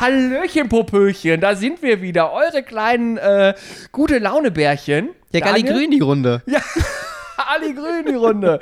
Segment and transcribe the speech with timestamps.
[0.00, 2.32] Hallöchen, Popöchen, da sind wir wieder.
[2.32, 3.52] Eure kleinen äh,
[3.92, 5.10] gute Laune-Bärchen.
[5.30, 5.74] Ja, Galli Daniel?
[5.74, 6.42] Grün die Runde.
[6.46, 6.60] Ja,
[7.36, 8.60] Ali Grün die Runde.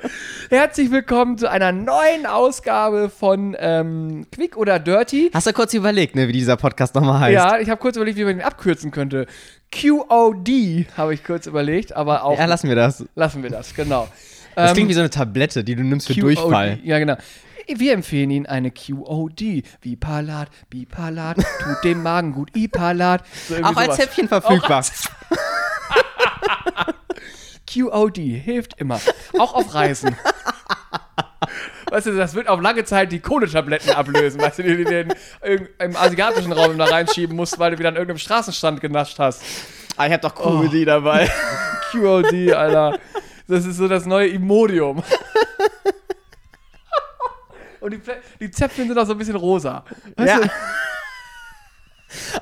[0.51, 5.30] Herzlich willkommen zu einer neuen Ausgabe von ähm, Quick oder Dirty.
[5.32, 7.35] Hast du kurz überlegt, ne, wie dieser Podcast nochmal heißt?
[7.35, 9.27] Ja, ich habe kurz überlegt, wie man den abkürzen könnte.
[9.71, 10.49] QOD
[10.97, 13.05] habe ich kurz überlegt, aber auch Ja, lassen wir das.
[13.15, 14.09] lassen wir das, genau.
[14.57, 16.23] Das Ähm, klingt wie so eine Tablette, die du nimmst für QOD.
[16.23, 16.80] Durchfall.
[16.83, 17.15] Ja, genau.
[17.77, 19.62] Wir empfehlen Ihnen eine QOD.
[19.80, 22.50] Bipalat, Bipalat, tut dem Magen gut.
[22.56, 23.24] Ipalat.
[23.48, 23.96] So Auch als sowas.
[23.96, 24.84] Zäpfchen verfügbar.
[27.66, 29.00] QOD hilft immer.
[29.38, 30.16] Auch auf Reisen.
[31.90, 35.00] Weißt du, das wird auf lange Zeit die Kohletabletten ablösen, weißt du, die du
[35.42, 39.42] in, im asiatischen Raum da reinschieben musst, weil du wieder an irgendeinem Straßenstand genascht hast.
[39.96, 40.60] Ah, ich hab doch Oh.
[40.60, 41.30] QOD dabei.
[41.90, 42.98] QOD, Alter.
[43.46, 45.02] Das ist so das neue Imodium.
[47.80, 48.00] Und die,
[48.41, 49.84] die Zäpfchen sind auch so ein bisschen rosa.
[50.16, 50.38] Weißt Ja.
[50.41, 50.50] du?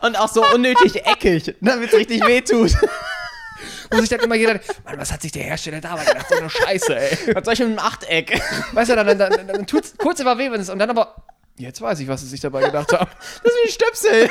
[0.07, 2.73] Und auch so unnötig eckig, damit es richtig wehtut.
[3.91, 6.27] Wo sich dann immer jeder Mann, was hat sich der Hersteller dabei gedacht?
[6.29, 7.19] So eine Scheiße, ey.
[7.35, 8.41] Was soll ich mit einem Achteck?
[8.73, 11.15] Weißt du, dann, dann, dann, dann tut's kurz immer weh, wenn es, und dann aber,
[11.57, 13.11] jetzt weiß ich, was sie sich dabei gedacht haben.
[13.43, 14.31] Das ist wie ein Stöpsel.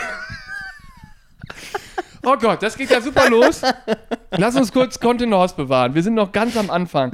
[2.26, 3.62] Oh Gott, das geht ja super los.
[4.32, 5.94] Lass uns kurz Kontenance bewahren.
[5.94, 7.12] Wir sind noch ganz am Anfang.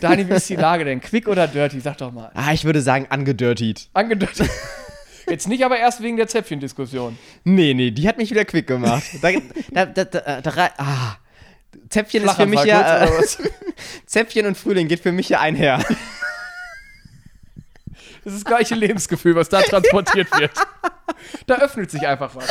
[0.00, 1.00] Dani, wie ist die Lage denn?
[1.00, 1.80] Quick oder dirty?
[1.80, 2.30] Sag doch mal.
[2.34, 3.88] Ah, ich würde sagen, angedirtied.
[3.92, 4.50] Angedeutet.
[5.28, 7.18] Jetzt nicht aber erst wegen der Zäpfchendiskussion.
[7.44, 9.04] Nee, nee, die hat mich wieder quick gemacht.
[9.20, 9.32] Da,
[9.72, 11.16] da, da, da, da, ah.
[11.88, 13.04] Zäpfchen ist für mich ja.
[13.04, 13.10] Äh,
[14.06, 15.78] Zäpfchen und Frühling geht für mich ja einher.
[18.24, 20.52] Das ist das gleiche Lebensgefühl, was da transportiert wird.
[21.46, 22.48] Da öffnet sich einfach was.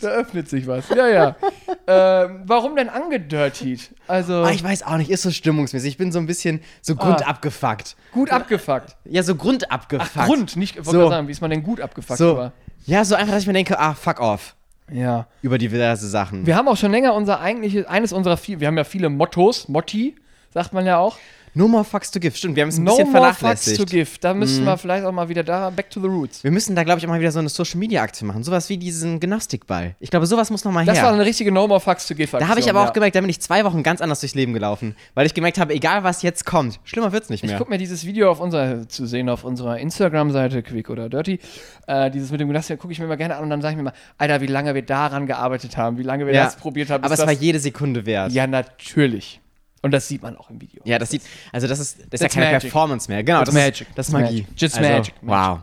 [0.00, 0.88] Da öffnet sich was.
[0.90, 1.36] Ja, ja.
[1.88, 3.90] Ähm, warum denn angedirtied?
[4.08, 5.90] Also, Ah, ich weiß auch nicht, ist so stimmungsmäßig.
[5.90, 7.94] Ich bin so ein bisschen so grundabgefuckt.
[8.10, 8.96] gut abgefuckt.
[9.04, 10.10] Ja, so grundabgefuckt.
[10.18, 11.08] Ach, Grund, nicht, ich wollte So.
[11.08, 12.18] sagen, wie ist man denn gut abgefuckt?
[12.18, 12.50] So.
[12.86, 14.56] Ja, so einfach, dass ich mir denke, ah, fuck off.
[14.90, 15.28] ja.
[15.42, 16.44] Über diverse Sachen.
[16.44, 19.68] Wir haben auch schon länger unser eigentliches, eines unserer vier, wir haben ja viele Mottos,
[19.68, 20.16] Motti,
[20.52, 21.18] sagt man ja auch.
[21.56, 22.36] No more fucks to give.
[22.36, 23.78] Stimmt, wir haben es ein No bisschen more fucks vernachlässigt.
[23.80, 24.10] to give.
[24.20, 26.44] Da müssen wir vielleicht auch mal wieder da, back to the roots.
[26.44, 28.42] Wir müssen da, glaube ich, auch mal wieder so eine Social-Media-Aktion machen.
[28.44, 29.96] Sowas wie diesen Gymnastikball.
[30.00, 31.04] Ich glaube, sowas muss noch mal Das her.
[31.06, 32.88] war eine richtige No more fucks to give da habe ich aber ja.
[32.88, 34.94] auch gemerkt, da bin ich zwei Wochen ganz anders durchs Leben gelaufen.
[35.14, 37.58] Weil ich gemerkt habe, egal was jetzt kommt, schlimmer wird's nicht Ich mehr.
[37.58, 41.40] gucke mir dieses Video auf unserer, zu sehen auf unserer Instagram-Seite, Quick oder Dirty,
[41.86, 43.76] äh, dieses mit dem Gymnastik, gucke ich mir mal gerne an und dann sage ich
[43.78, 46.44] mir mal, Alter, wie lange wir daran gearbeitet haben, wie lange wir Ja.
[46.44, 47.02] das probiert haben.
[47.02, 48.32] aber es war das, jede Sekunde wert.
[48.32, 49.40] Ja, natürlich.
[49.82, 50.82] Und das sieht man auch im Video.
[50.84, 51.22] Ja, das sieht,
[51.52, 52.70] also das ist, das ist ja keine magic.
[52.70, 53.22] Performance mehr.
[53.22, 53.88] Genau, That's das magic.
[53.88, 54.24] ist, das ist Magie.
[54.42, 54.46] magic.
[54.56, 55.14] Just also, magic.
[55.22, 55.58] Wow.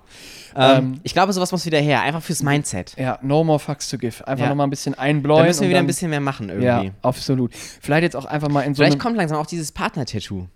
[0.55, 2.93] Ähm, Ähm, ich glaube, sowas muss wieder her, einfach fürs Mindset.
[2.97, 4.25] Ja, no more fucks to give.
[4.27, 4.49] Einfach Ja.
[4.49, 5.41] nochmal ein bisschen einbläuen.
[5.41, 6.67] Da müssen wir wieder dann, ein bisschen mehr machen irgendwie.
[6.67, 7.53] Ja, absolut.
[7.55, 10.47] Vielleicht jetzt auch einfach mal in so Vielleicht kommt langsam auch dieses Partner-Tattoo.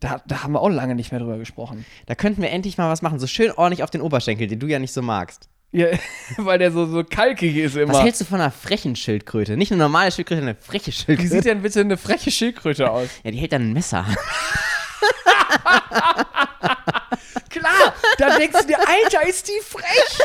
[0.00, 1.84] da, da haben wir auch lange nicht mehr drüber gesprochen.
[2.06, 3.18] Da könnten wir endlich mal was machen.
[3.20, 5.48] So schön ordentlich auf den Oberschenkel, den du ja nicht so magst.
[5.72, 5.86] Ja,
[6.36, 7.94] weil der so, so kalkig ist immer.
[7.94, 9.56] Was hältst du von einer frechen Schildkröte?
[9.56, 11.30] Nicht eine normale Schildkröte, eine freche Wie Schildkröte.
[11.30, 13.08] sieht denn bitte eine freche Schildkröte aus?
[13.24, 14.04] ja, die hält dann ein Messer.
[17.48, 20.18] Klar, da denkst du dir, Alter, ist die frech.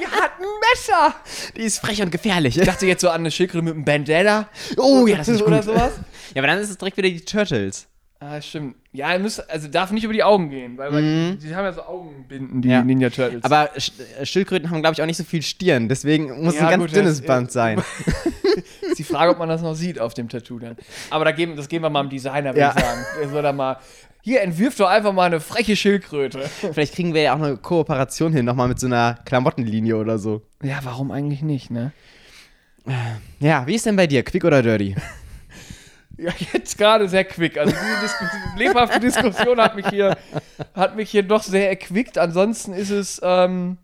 [0.00, 1.14] Die hat ein Messer.
[1.56, 2.56] Die ist frech und gefährlich.
[2.58, 4.48] Ich dachte jetzt so an eine Schildkröte mit einem Bandana.
[4.78, 5.66] Oh ja, das ist Oder gut.
[5.66, 5.92] sowas.
[6.34, 7.86] Ja, aber dann ist es direkt wieder die Turtles.
[8.26, 8.76] Ah, stimmt.
[8.92, 11.02] Ja, er muss, also darf nicht über die Augen gehen, weil, weil
[11.36, 12.72] die, die haben ja so Augenbinden, die Mhm.
[12.74, 12.82] Ja.
[12.82, 13.44] Ninja Turtles.
[13.44, 13.90] Aber Sch
[14.22, 15.90] Schildkröten haben, glaube ich, auch nicht so viel Stirn.
[15.90, 17.82] Deswegen muss Ja, ein ganz gut, dünnes das- Band sein.
[18.88, 20.76] ist die Frage, ob man das noch sieht auf dem Tattoo dann.
[21.10, 22.72] Aber da geben, das geben wir mal dem Designer, würde Ja.
[22.74, 23.00] ich sagen.
[23.20, 23.76] Der soll da mal,
[24.22, 26.40] hier, entwirf doch einfach mal eine freche Schildkröte.
[26.72, 30.40] Vielleicht kriegen wir ja auch eine Kooperation hin, nochmal mit so einer Klamottenlinie oder so.
[30.62, 31.92] Ja, warum eigentlich nicht, ne?
[33.40, 34.22] Ja, wie ist denn bei dir?
[34.22, 34.94] Quick oder dirty?
[36.16, 37.58] Ja, jetzt gerade sehr quick.
[37.58, 38.24] Also diese Disku
[38.56, 40.16] lebhafte Diskussion hat mich hier,
[40.74, 42.18] hat mich hier doch sehr erquickt.
[42.18, 43.78] Ansonsten ist es, ähm,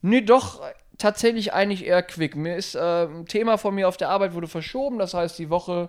[0.00, 0.62] nee, doch
[0.98, 2.36] tatsächlich eigentlich eher quick.
[2.36, 4.98] Mir ist äh, ein Thema von mir auf der Arbeit wurde verschoben.
[4.98, 5.88] Das heißt, die Woche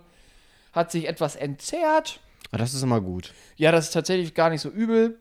[0.71, 2.19] hat sich etwas entzerrt.
[2.51, 3.33] Oh, das ist immer gut.
[3.55, 5.19] Ja, das ist tatsächlich gar nicht so übel.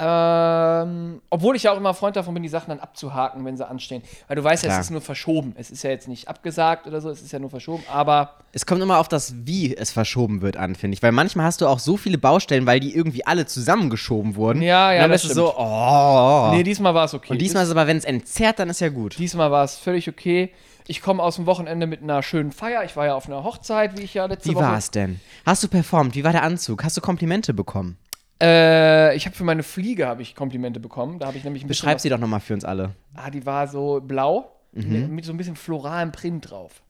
[0.00, 3.66] Ähm, obwohl ich ja auch immer Freund davon bin, die Sachen dann abzuhaken, wenn sie
[3.66, 4.02] anstehen.
[4.28, 4.80] Weil du weißt ja, Klar.
[4.80, 5.54] es ist nur verschoben.
[5.56, 8.66] Es ist ja jetzt nicht abgesagt oder so, es ist ja nur verschoben, aber Es
[8.66, 11.02] kommt immer auf das, wie es verschoben wird, an, finde ich.
[11.02, 14.62] Weil manchmal hast du auch so viele Baustellen, weil die irgendwie alle zusammengeschoben wurden.
[14.62, 16.50] Ja, ja, Und dann das bist du so, oh.
[16.52, 17.32] nee, diesmal war es okay.
[17.32, 19.18] Und diesmal ist aber, wenn es entzerrt, dann ist ja gut.
[19.18, 20.52] Diesmal war es völlig okay.
[20.86, 22.82] Ich komme aus dem Wochenende mit einer schönen Feier.
[22.84, 24.64] Ich war ja auf einer Hochzeit, wie ich ja letzte Wie Woche.
[24.64, 25.20] war es denn?
[25.46, 26.16] Hast du performt?
[26.16, 26.82] Wie war der Anzug?
[26.82, 27.96] Hast du Komplimente bekommen?
[28.42, 31.18] Äh, ich habe für meine Fliege habe ich Komplimente bekommen.
[31.18, 31.82] Da habe ich nämlich ein bisschen.
[31.84, 32.90] Beschreib sie doch nochmal für uns alle.
[33.14, 35.08] Ah, die war so blau Mhm.
[35.14, 36.80] mit, so ein bisschen floralem Print drauf.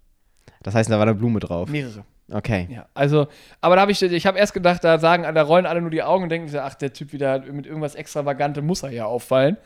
[0.63, 1.69] Das heißt, da war eine Blume drauf.
[1.71, 2.05] Mehrere.
[2.31, 2.69] Okay.
[2.71, 3.27] Ja, also,
[3.63, 6.03] aber da habe ich, ich habe erst gedacht, da sagen, da rollen alle nur die
[6.03, 9.57] Augen und denken sich, ach, der Typ wieder mit irgendwas Extravagantem muss er ja auffallen.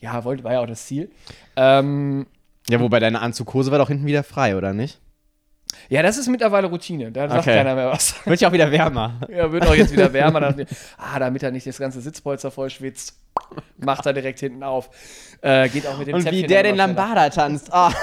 [0.00, 1.10] Ja, wollte, war ja auch das Ziel.
[1.54, 2.26] Ähm,
[2.68, 4.98] Ja, wobei deine Anzughose war doch hinten wieder frei, oder nicht?
[5.88, 7.12] Ja, das ist mittlerweile Routine.
[7.12, 7.56] Da sagt Okay.
[7.56, 8.14] keiner mehr was.
[8.26, 9.20] Wird ja auch wieder wärmer.
[9.28, 10.40] Ja, wird auch jetzt wieder wärmer.
[10.40, 10.66] Dann,
[10.98, 13.18] ah, damit er nicht das ganze Sitzpolster voll schwitzt,
[13.78, 14.90] macht er direkt hinten auf.
[15.40, 16.76] Äh, geht auch mit dem Und wie Zäpfchen der dann den.
[16.76, 17.72] Lambada tanzt.
[17.72, 17.92] Ah.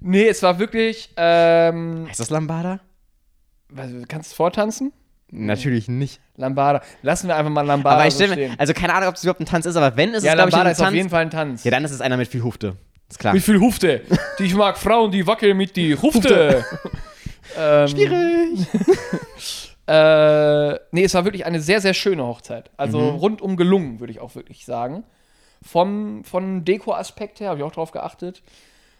[0.00, 1.10] Nee, es war wirklich.
[1.16, 2.80] Ähm, Heißt das Lambada?
[4.08, 4.92] kannst du vortanzen?
[5.30, 6.20] Natürlich nicht.
[6.36, 6.82] Lambada.
[7.02, 8.50] Lassen wir einfach mal Lambada aber ich so stehen.
[8.52, 10.36] mir, also keine Ahnung, ob es überhaupt ein Tanz ist, aber wenn, ist ja, es,
[10.36, 10.94] glaube ich, Lambada ein ist auf Tanz.
[10.96, 11.64] jeden Fall ein Tanz.
[11.64, 12.76] Ja, dann ist es einer mit viel Hufte.
[13.08, 13.34] Ist klar.
[13.34, 14.02] Mit viel Hufte.
[14.38, 16.64] Ich mag Frauen, die wackeln mit die Hufte.
[17.56, 18.66] ähm, Schwierig.
[19.88, 22.70] Äh, nee, es war wirklich eine sehr, sehr schöne Hochzeit.
[22.76, 23.16] Also Mhm.
[23.18, 25.04] rundum gelungen, würde ich auch wirklich sagen.
[25.62, 28.42] Vom, von Deko-Aspekt her habe ich auch drauf geachtet.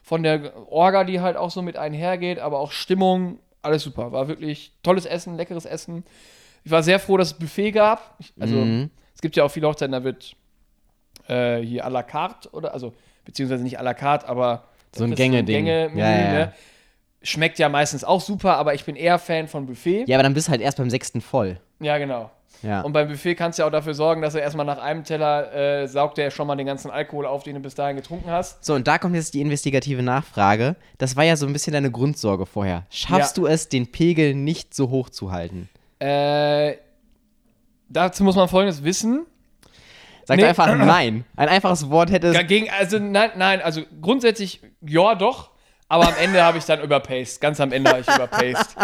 [0.05, 4.13] Von der Orga, die halt auch so mit einhergeht, aber auch Stimmung, alles super.
[4.13, 6.05] War wirklich tolles Essen, leckeres Essen.
[6.63, 8.15] Ich war sehr froh, dass es Buffet gab.
[8.21, 8.91] Ich, also, Mhm.
[9.13, 10.37] es gibt ja auch viele Hochzeiten, da wird
[11.27, 12.95] äh, hier à la carte oder, also,
[13.27, 14.65] beziehungsweise nicht à la carte, aber
[14.97, 15.67] So ein Gänge-Ding.
[15.67, 16.33] Ja, ja, ja.
[16.33, 16.53] ne?
[17.23, 20.05] Schmeckt ja meistens auch super, aber ich bin eher Fan von Buffet.
[20.07, 21.59] Ja, aber dann bist du halt erst beim sechsten voll.
[21.81, 22.31] Ja, genau.
[22.63, 22.81] Ja.
[22.81, 25.53] Und beim Buffet kannst du ja auch dafür sorgen, dass er erstmal nach einem Teller
[25.83, 28.65] äh, saugt er schon mal den ganzen Alkohol auf, den du bis dahin getrunken hast.
[28.65, 30.77] So, und da kommt jetzt die investigative Nachfrage.
[30.99, 32.87] Das war ja so ein bisschen deine Grundsorge vorher.
[32.89, 33.43] Schaffst Ja.
[33.43, 35.69] du es, den Pegel nicht so hoch zu halten?
[35.99, 36.77] Äh,
[37.89, 39.27] dazu muss man folgendes wissen.
[40.27, 40.45] Sag Nee.
[40.45, 41.25] einfach nein.
[41.37, 42.35] Ein einfaches Wort hätte es.
[42.35, 45.51] Dagegen, also nein, nein, also grundsätzlich ja doch,
[45.89, 47.41] aber am Ende habe ich dann überpaced.
[47.41, 48.75] Ganz am Ende habe ich überpaced.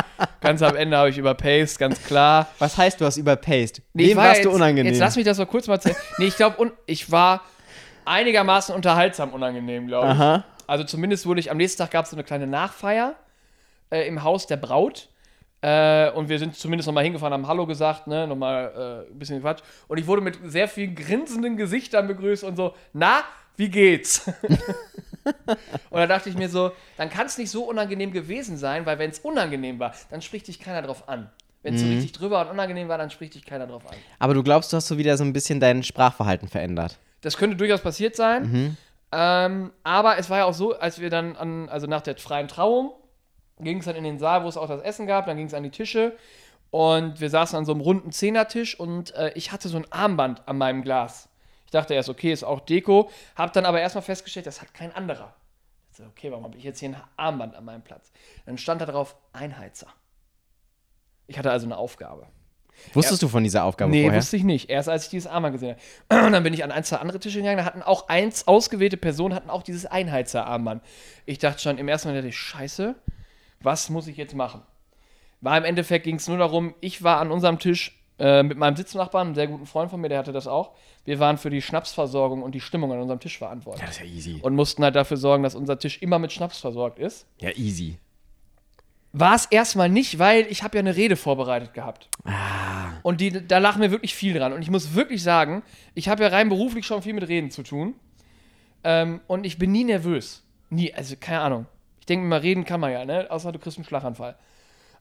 [0.40, 2.46] Ganz am Ende habe ich überpaced, ganz klar.
[2.60, 3.82] Was heißt, du hast überpaced?
[3.92, 4.92] Nee, Wem war warst du unangenehm?
[4.92, 5.96] Jetzt lass mich das mal kurz mal erzählen.
[6.18, 7.42] Nee, ich glaube, ich war
[8.04, 10.12] einigermaßen unterhaltsam unangenehm, glaube ich.
[10.12, 10.44] Aha.
[10.68, 13.14] Also zumindest wurde ich, am nächsten Tag gab es so eine kleine Nachfeier
[13.90, 15.08] äh, im Haus der Braut.
[15.62, 19.40] Äh, und wir sind zumindest nochmal hingefahren, haben Hallo gesagt, ne, nochmal äh, ein bisschen
[19.40, 19.60] Quatsch.
[19.86, 23.22] Und ich wurde mit sehr vielen grinsenden Gesichtern begrüßt und so, na,
[23.56, 24.26] wie geht's?
[25.90, 28.98] und da dachte ich mir so, dann kann es nicht so unangenehm gewesen sein, weil
[28.98, 31.30] wenn es unangenehm war, dann spricht dich keiner drauf an.
[31.62, 33.94] Wenn es so richtig drüber und unangenehm war, dann spricht dich keiner drauf an.
[34.18, 36.98] Aber du glaubst, du hast so wieder so ein bisschen dein Sprachverhalten verändert.
[37.20, 38.76] Das könnte durchaus passiert sein.
[39.12, 42.48] Ähm, aber es war ja auch so, als wir dann an, also nach der freien
[42.48, 42.90] Trauung,
[43.64, 45.54] ging es dann in den Saal, wo es auch das Essen gab, dann ging es
[45.54, 46.16] an die Tische
[46.70, 50.46] und wir saßen an so einem runden Zehnertisch und äh, ich hatte so ein Armband
[50.48, 51.28] an meinem Glas.
[51.66, 54.92] Ich dachte erst, okay, ist auch Deko, hab dann aber erstmal festgestellt, das hat kein
[54.94, 55.34] anderer.
[55.90, 58.10] Ich so, okay, warum habe ich jetzt hier ein Armband an meinem Platz?
[58.46, 59.88] Dann stand da drauf Einheizer.
[61.26, 62.26] Ich hatte also eine Aufgabe.
[62.94, 64.18] Wusstest du von dieser Aufgabe Nee, vorher?
[64.18, 64.68] wusste ich nicht.
[64.70, 65.76] Erst als ich dieses Armband gesehen
[66.10, 66.26] habe.
[66.26, 68.96] Und dann bin ich an ein, zwei andere Tische gegangen, da hatten auch eins, ausgewählte
[68.96, 70.82] Personen hatten auch dieses Einheizer-Armband.
[71.26, 72.94] Ich dachte schon, im ersten Moment dachte ich, scheiße,
[73.62, 74.62] was muss ich jetzt machen?
[75.40, 78.76] War im Endeffekt ging es nur darum, ich war an unserem Tisch äh, mit meinem
[78.76, 80.72] Sitznachbarn, einem sehr guten Freund von mir, der hatte das auch.
[81.04, 83.84] Wir waren für die Schnapsversorgung und die Stimmung an unserem Tisch verantwortlich.
[83.84, 84.40] das ist ja easy.
[84.42, 87.26] Und mussten halt dafür sorgen, dass unser Tisch immer mit Schnaps versorgt ist.
[87.40, 87.98] Ja, easy.
[89.12, 92.08] War es erstmal nicht, weil ich habe ja eine Rede vorbereitet gehabt.
[92.24, 92.92] Ah.
[93.02, 94.52] Und die, da lachen mir wirklich viel dran.
[94.52, 95.62] Und ich muss wirklich sagen,
[95.94, 97.94] ich habe ja rein beruflich schon viel mit Reden zu tun.
[98.84, 100.44] Ähm, und ich bin nie nervös.
[100.70, 101.66] Nie, also keine Ahnung.
[102.02, 103.30] Ich denke mal, reden kann man ja, ne?
[103.30, 104.34] Außer du kriegst einen Schlaganfall.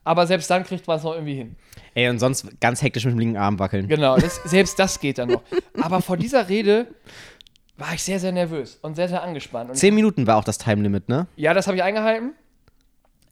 [0.04, 1.56] Aber selbst dann kriegt man es noch irgendwie hin.
[1.96, 3.88] Ey, und sonst ganz hektisch mit dem linken Arm wackeln.
[3.88, 5.42] Genau, das, selbst das geht dann noch.
[5.82, 6.86] Aber vor dieser Rede
[7.76, 9.72] war ich sehr, sehr nervös und sehr, sehr angespannt.
[9.72, 11.26] Und Zehn Minuten war auch das Time Limit, ne?
[11.38, 12.34] Ja, das habe ich eingehalten.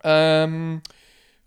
[0.03, 0.81] Ähm,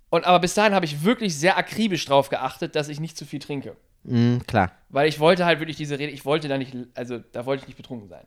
[0.09, 3.25] und aber bis dahin habe ich wirklich sehr akribisch drauf geachtet, dass ich nicht zu
[3.25, 3.75] viel trinke.
[4.05, 4.71] Mhm, klar.
[4.91, 7.67] Weil ich wollte halt wirklich diese Rede, ich wollte da nicht, also da wollte ich
[7.67, 8.25] nicht betrunken sein.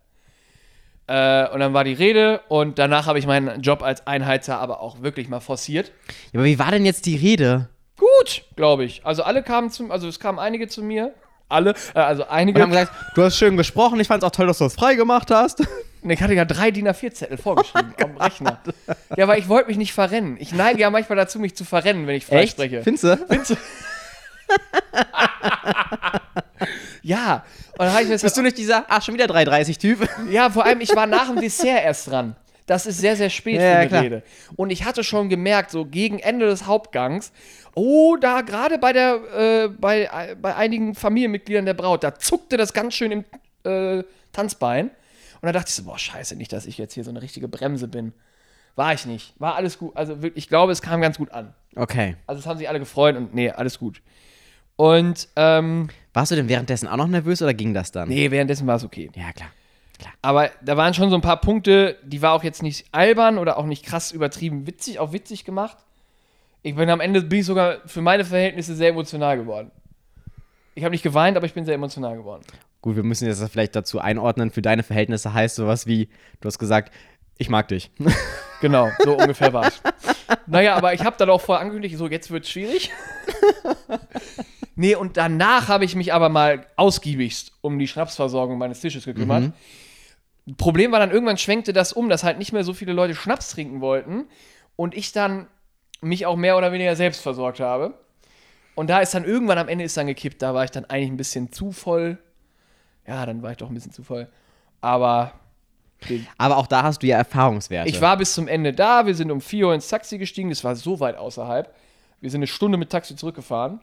[1.08, 4.82] Äh, und dann war die Rede und danach habe ich meinen Job als Einheizer aber
[4.82, 5.92] auch wirklich mal forciert.
[6.32, 7.70] Ja, aber wie war denn jetzt die Rede?
[7.98, 9.06] Gut, glaube ich.
[9.06, 11.14] Also alle kamen zu, also es kamen einige zu mir.
[11.48, 12.58] Alle, äh, also einige.
[12.58, 14.74] Und haben gesagt, du hast schön gesprochen, ich fand es auch toll, dass du das
[14.74, 15.60] frei gemacht hast.
[16.02, 18.60] Und ich hatte ja drei DIN A4-Zettel vorgeschrieben am Rechner.
[19.18, 20.38] Ja, aber ich wollte mich nicht verrennen.
[20.40, 22.84] Ich neige ja manchmal dazu, mich zu verrennen, wenn ich frei spreche.
[22.84, 23.18] Findest du?
[23.28, 23.56] Findest du?
[27.06, 27.46] ja.
[27.74, 30.10] Und dann habe ich mir Bist du nicht dieser, ach, schon wieder 330-Typ?
[30.32, 32.36] Ja, vor allem, ich war nach dem Dessert erst dran.
[32.66, 34.02] Das ist sehr, sehr spät Ja, für eine.
[34.02, 34.24] Rede.
[34.56, 37.32] Und ich hatte schon gemerkt, so gegen Ende des Hauptgangs,
[37.76, 42.58] oh, da gerade bei der, äh, bei, äh, bei einigen Familienmitgliedern der Braut, da zuckte
[42.58, 43.26] das ganz schön im
[43.64, 44.90] äh, Tanzbein.
[45.42, 47.48] Und da dachte ich so, boah, scheiße, nicht, dass ich jetzt hier so eine richtige
[47.48, 48.14] Bremse bin.
[48.76, 49.40] War ich nicht.
[49.40, 49.96] War alles gut.
[49.96, 51.54] Also wirklich, ich glaube, es kam ganz gut an.
[51.76, 52.16] Okay.
[52.26, 54.02] Also es haben sich alle gefreut und nee, alles gut.
[54.76, 58.10] Und, ähm, Warst du denn währenddessen auch noch nervös oder ging das dann?
[58.10, 59.10] nee, währenddessen war es okay.
[59.16, 59.50] Ja, klar.
[60.22, 63.58] Aber da waren schon so ein paar Punkte, die war auch jetzt nicht albern oder
[63.58, 65.78] auch nicht krass übertrieben witzig, auch witzig gemacht.
[66.64, 69.72] Ich bin am Ende bin ich sogar für meine Verhältnisse sehr emotional geworden.
[70.74, 72.44] ich habe nicht geweint, aber ich bin sehr emotional geworden.
[72.82, 74.52] Gut, wir müssen jetzt das vielleicht dazu einordnen.
[74.52, 76.10] Für deine Verhältnisse heißt sowas wie,
[76.42, 76.94] du hast gesagt,
[77.38, 77.92] ich mag dich.
[78.62, 79.82] Genau, so ungefähr war es.
[80.48, 82.90] Naja, aber ich habe dann auch vorher angekündigt, so jetzt wird es schwierig.
[84.76, 89.52] nee, und danach habe ich mich aber mal ausgiebigst um die Schnapsversorgung meines Tisches gekümmert.
[90.58, 93.50] Problem war dann, irgendwann schwenkte das um, dass halt nicht mehr so viele Leute Schnaps
[93.50, 94.26] trinken wollten
[94.76, 95.48] und ich dann
[96.02, 97.96] mich auch mehr oder weniger selbst versorgt habe.
[98.76, 101.10] Und da ist dann irgendwann am Ende ist dann gekippt, da war ich dann eigentlich
[101.10, 102.18] ein bisschen zu voll.
[103.08, 104.28] Ja, dann war ich doch ein bisschen zu voll.
[104.82, 105.34] Aber
[106.38, 107.90] Aber auch da hast du ja Erfahrungswerte.
[107.90, 110.64] ich war bis zum Ende da, wir sind um 4 Uhr ins Taxi gestiegen, das
[110.64, 111.74] war so weit außerhalb.
[112.22, 113.82] Wir sind eine Stunde mit Taxi zurückgefahren.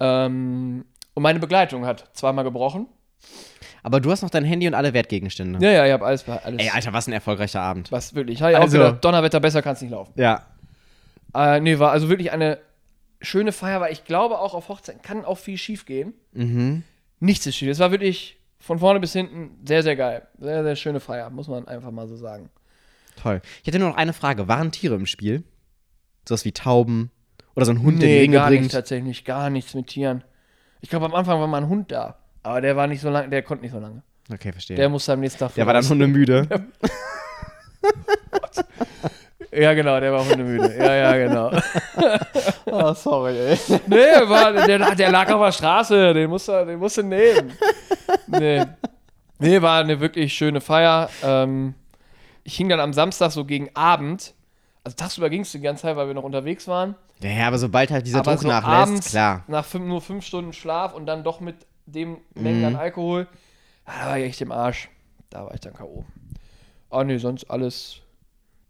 [0.00, 0.84] Ähm,
[1.14, 2.86] und meine Begleitung hat zweimal gebrochen.
[3.82, 5.58] Aber du hast noch dein Handy und alle Wertgegenstände.
[5.64, 7.92] Ja, ja, ich habe alles, alles Ey, Alter, was ein erfolgreicher Abend.
[7.92, 8.36] was wirklich.
[8.36, 10.12] Ich habe Also- auch gedacht, Donnerwetter, besser kann es nicht laufen.
[10.16, 10.46] Ja.
[11.34, 12.58] Äh, nee, war also wirklich eine
[13.20, 16.14] schöne Feier, weil ich glaube, auch auf Hochzeiten kann auch viel schief gehen.
[16.32, 16.82] Mhm.
[17.20, 17.68] Nichts ist schief.
[17.70, 20.26] Es war wirklich von vorne bis hinten sehr, sehr geil.
[20.38, 22.50] Sehr, sehr schöne Feier, muss man einfach mal so sagen.
[23.20, 23.40] Toll.
[23.62, 24.48] Ich hätte nur noch eine Frage.
[24.48, 25.44] Waren Tiere im Spiel?
[26.28, 27.10] Sowas wie Tauben
[27.56, 28.72] oder so ein Hund, der die Nee, Ringe gar nicht bringt?
[28.72, 30.24] tatsächlich, gar nichts mit Tieren.
[30.80, 33.28] Ich glaube, am Anfang war mal ein Hund da, aber der war nicht so lange,
[33.28, 34.02] der konnte nicht so lange.
[34.32, 34.76] Okay, verstehe.
[34.76, 36.48] Der Der, musste am nächsten Tag war dann hundemüde.
[39.52, 40.74] Ja, genau, der war hundemüde.
[40.76, 41.50] ja, ja, genau.
[42.66, 43.58] oh, sorry, ey.
[43.86, 43.96] nee,
[44.28, 47.52] war, der, der lag auf der Straße, den musste, den musste nehmen.
[48.26, 48.64] Nee.
[49.38, 51.08] Nee, war eine wirklich schöne Feier.
[51.22, 51.74] Ähm,
[52.42, 54.34] ich hing dann am Samstag so gegen Abend.
[54.84, 56.94] Also tagsüber ging es die ganze Zeit, weil wir noch unterwegs waren.
[57.20, 59.44] Ja, aber sobald halt dieser aber Druck so nachlässt, abends, klar.
[59.48, 62.64] nach fünf, nur fünf Stunden Schlaf und dann doch mit dem Mengen Mhm.
[62.66, 63.26] an Alkohol,
[63.86, 64.88] ja, da war ich echt im Arsch.
[65.30, 66.04] Da war ich dann K.O.
[66.90, 68.00] Ah, nee, sonst alles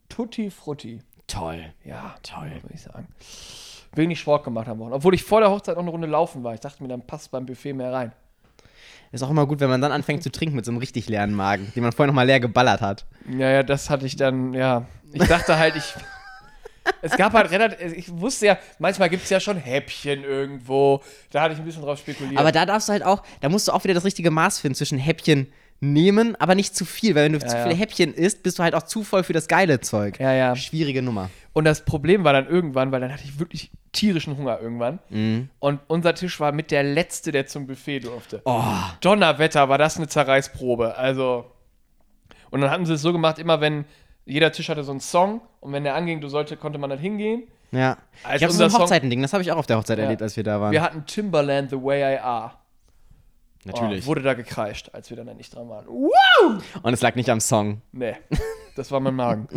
[0.09, 1.00] tutti frutti.
[1.26, 1.73] Toll.
[1.85, 2.50] Ja, Toll.
[2.62, 3.09] würde ich sagen.
[3.92, 4.97] Wenig Sport gemacht am Wochenende.
[4.97, 6.54] Obwohl ich vor der Hochzeit noch eine Runde laufen war.
[6.54, 8.12] Ich dachte mir, dann passt beim Buffet mehr rein.
[9.12, 11.34] Ist auch immer gut, wenn man dann anfängt zu trinken mit so einem richtig leeren
[11.34, 13.06] Magen, den man vorher noch mal leer geballert hat.
[13.30, 14.87] Ja, ja, das hatte ich dann, ja.
[15.12, 15.94] Ich dachte halt, ich.
[17.00, 17.92] Es gab halt relativ.
[17.92, 21.02] Ich wusste ja, manchmal gibt es ja schon Häppchen irgendwo.
[21.30, 22.38] Da hatte ich ein bisschen drauf spekuliert.
[22.38, 24.75] Aber da darfst du halt auch, da musst du auch wieder das richtige Maß finden
[24.75, 25.52] zwischen Häppchen
[25.92, 27.62] nehmen, aber nicht zu viel, weil wenn du zu ja.
[27.62, 30.18] viele Häppchen isst, bist du halt auch zu voll für das geile Zeug.
[30.18, 30.56] Ja, ja.
[30.56, 31.30] Schwierige Nummer.
[31.52, 34.98] Und das Problem war dann irgendwann, weil dann hatte ich wirklich tierischen Hunger irgendwann.
[35.10, 35.48] Mhm.
[35.60, 38.42] Und unser Tisch war mit der letzte, der zum Buffet durfte.
[38.44, 38.62] Oh,
[39.00, 40.96] Donnerwetter, war das eine Zerreißprobe.
[40.96, 41.44] Also.
[42.50, 43.84] Und dann hatten sie es so gemacht, immer wenn
[44.26, 46.98] jeder Tisch hatte so einen Song und wenn der anging, du sollte, konnte man dann
[46.98, 47.44] hingehen.
[47.72, 47.98] ja.
[48.22, 50.04] Als ich habe so ein Hochzeitending, das habe ich auch auf der Hochzeit Ja.
[50.04, 50.72] erlebt, als wir da waren.
[50.72, 52.52] Wir hatten Timberland The Way I Are.
[53.64, 54.04] Natürlich.
[54.04, 55.88] Oh, wurde da gekreischt, als wir dann endlich dran waren.
[55.88, 56.11] Uh,
[56.83, 57.80] Und es lag nicht am Song.
[57.92, 58.14] nee,
[58.76, 59.49] das war mein Magen.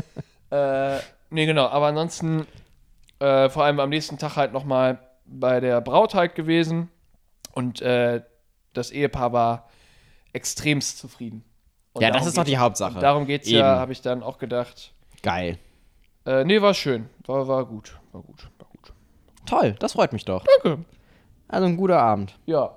[0.50, 0.98] äh,
[1.30, 1.66] nee, genau.
[1.66, 2.46] Aber ansonsten,
[3.18, 6.90] äh, vor allem am nächsten Tag halt nochmal bei der Braut halt gewesen.
[7.52, 8.22] Und äh,
[8.72, 9.68] das Ehepaar war
[10.32, 11.44] extremst zufrieden.
[11.92, 13.00] Und Ja, das ist doch die Hauptsache.
[13.00, 13.80] Darum geht's ja, Eben.
[13.80, 14.92] habe ich dann auch gedacht.
[15.22, 15.58] Geil.
[16.26, 17.08] Äh, nee, war schön.
[17.24, 17.98] War, war gut.
[18.12, 18.50] War gut.
[18.58, 18.92] War gut.
[19.46, 20.44] Toll, das freut mich doch.
[20.62, 20.84] Danke.
[21.48, 22.38] Also ein guter Abend.
[22.46, 22.76] Ja.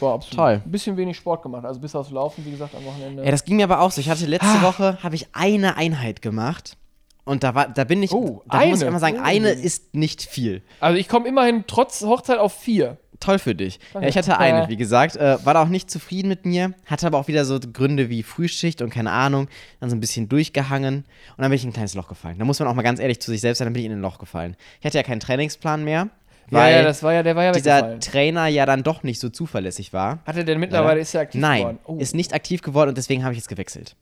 [0.00, 0.36] War absolut.
[0.36, 0.62] Toll.
[0.64, 1.64] Ein bisschen wenig Sport gemacht.
[1.64, 3.24] Also bis aufs Laufen, wie gesagt, am Wochenende.
[3.24, 4.00] Ja, das ging mir aber auch so.
[4.00, 4.28] Ich hatte Ah.
[4.28, 6.76] letzte Woche, habe ich eine Einheit gemacht.
[7.24, 8.90] Und da, war, da bin ich, Oh, da muss ich eine.
[8.90, 9.24] immer sagen, Oh.
[9.24, 10.62] eine ist nicht viel.
[10.80, 12.98] Also ich komme immerhin trotz Hochzeit auf vier.
[13.20, 13.78] Toll für dich.
[13.94, 17.06] Ja, ich hatte eine, wie gesagt, äh, war da auch nicht zufrieden mit mir, hatte
[17.06, 19.48] aber auch wieder so Gründe wie Frühschicht und keine Ahnung,
[19.80, 21.04] dann so ein bisschen durchgehangen und
[21.38, 22.38] dann bin ich in ein kleines Loch gefallen.
[22.38, 23.92] Da muss man auch mal ganz ehrlich zu sich selbst sein, dann bin ich in
[23.92, 24.56] ein Loch gefallen.
[24.80, 26.10] Ich hatte ja keinen Trainingsplan mehr,
[26.50, 27.98] weil ja, ja, das war ja, der war ja dieser.
[28.00, 30.20] Trainer ja dann doch nicht so zuverlässig war.
[30.26, 31.78] Hat er denn mittlerweile, ist er aktiv Nein, geworden?
[31.84, 31.96] Oh.
[31.98, 33.96] ist nicht aktiv geworden und deswegen habe ich jetzt gewechselt.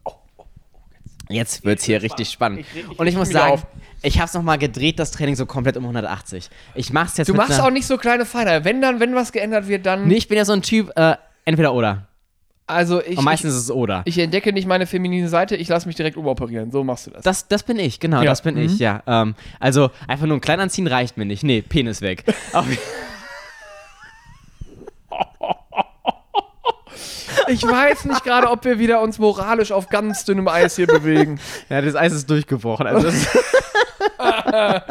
[1.29, 2.61] Jetzt wird es hier richtig spannend.
[2.61, 3.67] Ich ich und ich muss sagen, auf.
[4.03, 6.51] ich habe es nochmal gedreht, das Training so komplett um 180.
[6.75, 8.65] Ich mach's jetzt Du machst auch nicht so kleine Feiner.
[8.65, 10.09] Wenn dann, wenn was geändert wird, dann.
[10.09, 12.07] Nee, ich bin ja so ein Typ, äh, entweder oder.
[12.67, 14.03] Also ich, Und meistens ist es oder.
[14.05, 16.71] ich, ich entdecke nicht meine feminine Seite, ich lasse mich direkt umoperieren.
[16.71, 17.23] So machst du das.
[17.25, 18.31] Das, das bin ich, genau, Ja.
[18.31, 18.63] das bin Mhm.
[18.63, 19.03] ich, ja.
[19.07, 21.43] Ähm, also einfach nur ein klein anziehen reicht mir nicht.
[21.43, 22.25] Nee, Penis weg.
[27.49, 31.41] Ich weiß nicht gerade, ob wir wieder uns moralisch auf ganz dünnem Eis hier bewegen.
[31.69, 32.87] ja, das Eis ist durchgebrochen.
[32.87, 33.09] Also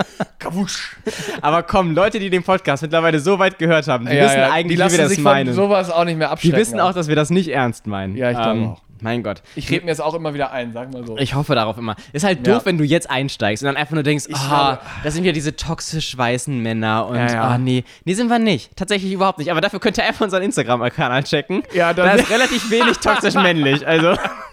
[0.51, 0.97] das, Kawusch.
[1.41, 4.51] aber komm, Leute, die den Podcast mittlerweile so weit gehört haben, die Ja, wissen ja,
[4.51, 5.47] eigentlich, die wie wir das sich meinen.
[5.47, 6.57] von sowas auch nicht mehr Die abschrecken.
[6.57, 8.15] wissen auch, dass wir das nicht ernst meinen.
[8.15, 8.81] Ja, ich glaube auch.
[9.03, 9.41] Mein Gott.
[9.55, 11.17] Ich rede mir jetzt auch immer wieder ein, sag mal so.
[11.17, 11.95] Ich hoffe darauf immer.
[12.13, 12.53] Ist halt Ja.
[12.53, 15.31] doof, wenn du jetzt einsteigst und dann einfach nur denkst, ah, glaube- das sind ja
[15.31, 17.41] diese toxisch weißen Männer und Ja, ja.
[17.41, 18.75] ah, nee, nee, sind wir nicht.
[18.77, 19.49] Tatsächlich überhaupt nicht.
[19.49, 21.63] Aber dafür könnt ihr einfach unseren Instagram-Kanal checken.
[21.73, 23.87] Ja, da dann- ist relativ wenig toxisch männlich.
[23.87, 24.13] Also,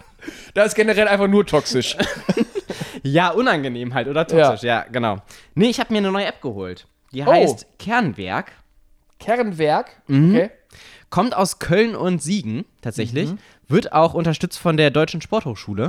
[0.55, 1.97] Da ist generell einfach nur toxisch.
[3.03, 4.63] ja, unangenehm halt, oder toxisch.
[4.63, 5.19] Ja, genau.
[5.55, 6.87] Nee, ich habe mir eine neue App geholt.
[7.13, 7.27] Die Oh.
[7.27, 8.53] heißt Kernwerk.
[9.19, 9.91] Kernwerk.
[10.07, 10.35] Mhm.
[10.35, 10.51] Okay.
[11.11, 13.31] Kommt aus Köln und Siegen, tatsächlich.
[13.67, 15.85] Wird auch unterstützt von der Deutschen Sporthochschule.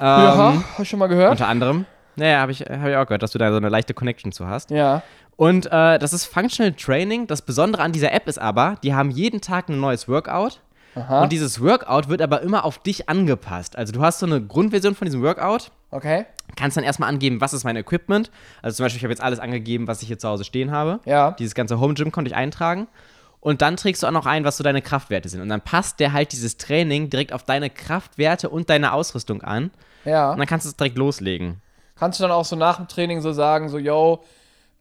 [0.00, 1.30] Ähm, ja, hab ich schon mal gehört.
[1.32, 1.86] Unter anderem.
[2.16, 4.48] Naja, habe ich, hab ich auch gehört, dass du da so eine leichte Connection zu
[4.48, 4.70] hast.
[4.70, 5.02] Ja.
[5.36, 7.26] Und äh, das ist Functional Training.
[7.26, 10.60] Das Besondere an dieser App ist aber, die haben jeden Tag ein neues Workout.
[10.94, 11.22] Aha.
[11.22, 13.76] Und dieses Workout wird aber immer auf dich angepasst.
[13.76, 16.26] Also du hast so eine Grundversion von diesem Workout, Okay.
[16.56, 18.30] kannst dann erstmal angeben, was ist mein Equipment.
[18.62, 21.00] Also zum Beispiel, ich habe jetzt alles angegeben, was ich hier zu Hause stehen habe.
[21.04, 21.32] Ja.
[21.32, 22.88] Dieses ganze Home Gym konnte ich eintragen.
[23.40, 25.40] Und dann trägst du auch noch ein, was so deine Kraftwerte sind.
[25.40, 29.70] Und dann passt der halt dieses Training direkt auf deine Kraftwerte und deine Ausrüstung an.
[30.04, 30.32] Ja.
[30.32, 31.62] Und dann kannst du es direkt loslegen.
[31.96, 34.22] Kannst du dann auch so nach dem Training so sagen, so, yo,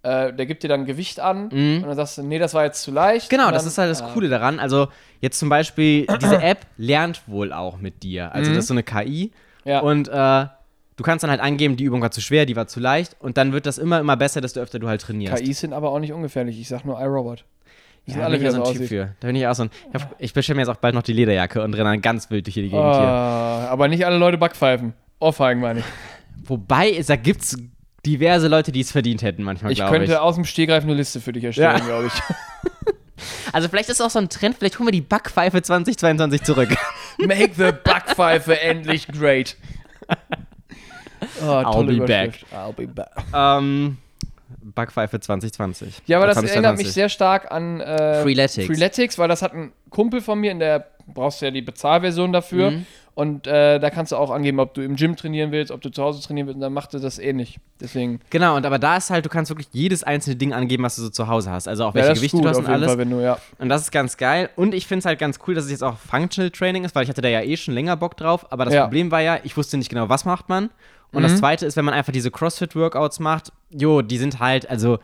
[0.02, 2.82] äh, der gibt dir dann Gewicht an und dann sagst du, nee, das war jetzt
[2.82, 3.32] zu leicht.
[3.32, 3.36] Mhm.
[3.36, 4.60] Genau, und das dann, ist halt das Coole daran.
[4.60, 4.88] Also
[5.20, 8.34] jetzt zum Beispiel, diese App lernt wohl auch mit dir.
[8.34, 9.32] Also das ist so eine KI.
[9.66, 9.70] Mhm.
[9.70, 9.80] Ja.
[9.82, 10.48] Und äh,
[10.96, 13.18] du kannst dann halt angeben, die Übung war zu schwer, die war zu leicht.
[13.20, 15.44] Und dann wird das immer, immer besser, desto öfter du halt trainierst.
[15.44, 16.60] KIs sind aber auch nicht ungefährlich.
[16.60, 17.44] Ich sag nur iRobot.
[18.06, 19.16] Die sind Ja, alle bin ich wieder so ein Typ für.
[19.20, 19.70] Da bin ich auch so ein.
[20.18, 22.54] Ich, bestelle mir jetzt auch bald noch die Lederjacke und renne dann ganz wild durch
[22.54, 22.82] die Gegend hier.
[22.82, 24.94] Ah, aber nicht alle Leute Backpfeifen.
[25.20, 25.86] Ohrfeigen meine ich.
[26.46, 27.58] Wobei, da gibt's
[28.06, 30.00] diverse Leute, die es verdient hätten, manchmal, Ich glaube ich.
[30.02, 31.86] könnte aus dem Stehgreif eine Liste für dich erstellen, Ja.
[31.86, 32.14] glaube ich.
[33.52, 36.70] Also vielleicht ist auch so ein Trend, vielleicht holen wir die Backpfeife 2022 zurück.
[37.18, 39.58] Make the Backpfeife endlich great.
[41.42, 42.46] Oh, tolle be Überschrift.
[42.54, 43.10] I'll be back.
[43.36, 43.98] ähm,
[44.62, 46.04] Backpfeife 2020.
[46.06, 46.52] Ja, aber das 2022.
[46.56, 48.68] erinnert mich sehr stark an äh, Freeletics.
[48.68, 52.32] Freeletics, weil das hat ein Kumpel von mir, in der brauchst du ja die Bezahlversion
[52.32, 52.72] dafür.
[52.72, 52.86] Mhm.
[53.20, 55.90] Und äh, da kannst du auch angeben, ob du im Gym trainieren willst, ob du
[55.90, 56.56] zu Hause trainieren willst.
[56.56, 57.60] Und dann macht er das ähnlich.
[57.82, 60.96] Deswegen, Genau, und aber da ist halt, du kannst wirklich jedes einzelne Ding angeben, was
[60.96, 61.68] du so zu Hause hast.
[61.68, 62.94] Also auch ja, welche das ist Gewichte gut du hast und alles.
[62.94, 63.38] Fall, du, ja.
[63.58, 64.50] Und das ist ganz geil.
[64.56, 67.04] Und ich finde es halt ganz cool, dass es jetzt auch Functional Training ist, weil
[67.04, 68.50] ich hatte da ja eh schon länger Bock drauf.
[68.54, 68.84] Aber das Ja.
[68.84, 70.70] Problem war ja, ich wusste nicht genau, was macht man.
[71.12, 71.38] Und das Mhm.
[71.38, 75.00] zweite ist, wenn man einfach diese CrossFit-Workouts macht, jo, die sind halt, also,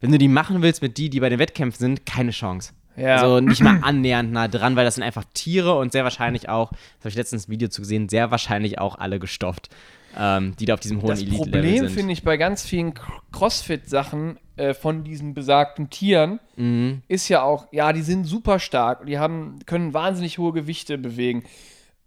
[0.00, 2.72] wenn du die machen willst mit die, die bei den Wettkämpfen sind, keine Chance.
[3.00, 3.16] Ja.
[3.22, 6.70] Also nicht mal annähernd nah dran, weil das sind einfach Tiere und sehr wahrscheinlich auch,
[6.70, 9.70] das habe ich letztens ein Video zu gesehen, sehr wahrscheinlich auch alle gestopft,
[10.18, 11.90] ähm, die da auf diesem hohen Das Elite-Level Problem sind.
[11.90, 12.94] finde ich bei ganz vielen
[13.32, 17.02] Crossfit-Sachen äh, von diesen besagten Tieren Mhm.
[17.08, 20.98] ist ja auch, ja, die sind super stark und die haben, können wahnsinnig hohe Gewichte
[20.98, 21.44] bewegen.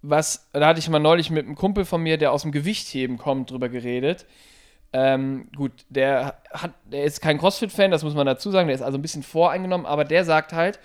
[0.03, 3.17] Was, da hatte ich mal neulich mit einem Kumpel von mir, der aus dem Gewichtheben
[3.17, 4.25] kommt, drüber geredet.
[4.93, 8.83] Ähm, gut, der hat, der ist kein Crossfit-Fan, das muss man dazu sagen, der ist
[8.83, 10.79] also ein bisschen voreingenommen, aber der sagt halt,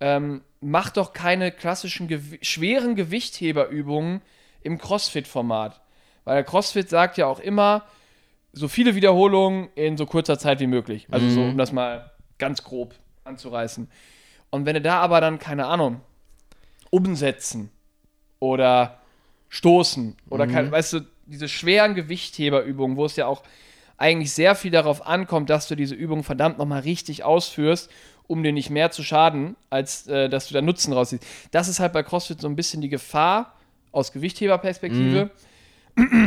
[0.00, 4.22] ähm, mach doch keine klassischen Gewi schweren Gewichtheberübungen
[4.62, 5.80] im Crossfit-Format.
[6.24, 7.84] Weil der Crossfit sagt ja auch immer,
[8.52, 11.06] so viele Wiederholungen in so kurzer Zeit wie möglich.
[11.10, 13.88] Also so, um das mal ganz grob anzureißen.
[14.50, 16.00] Und wenn du da aber dann, keine Ahnung,
[16.90, 17.70] umsetzen
[18.40, 19.00] oder
[19.48, 23.42] stoßen oder, kein, weißt du, diese schweren Gewichtheberübungen, wo es ja auch
[23.96, 27.90] eigentlich sehr viel darauf ankommt, dass du diese Übung verdammt nochmal richtig ausführst,
[28.26, 31.24] um dir nicht mehr zu schaden, als äh, dass du da Nutzen rausziehst.
[31.50, 33.54] Das ist halt bei CrossFit so ein bisschen die Gefahr
[33.90, 35.30] aus Gewichtheberperspektive,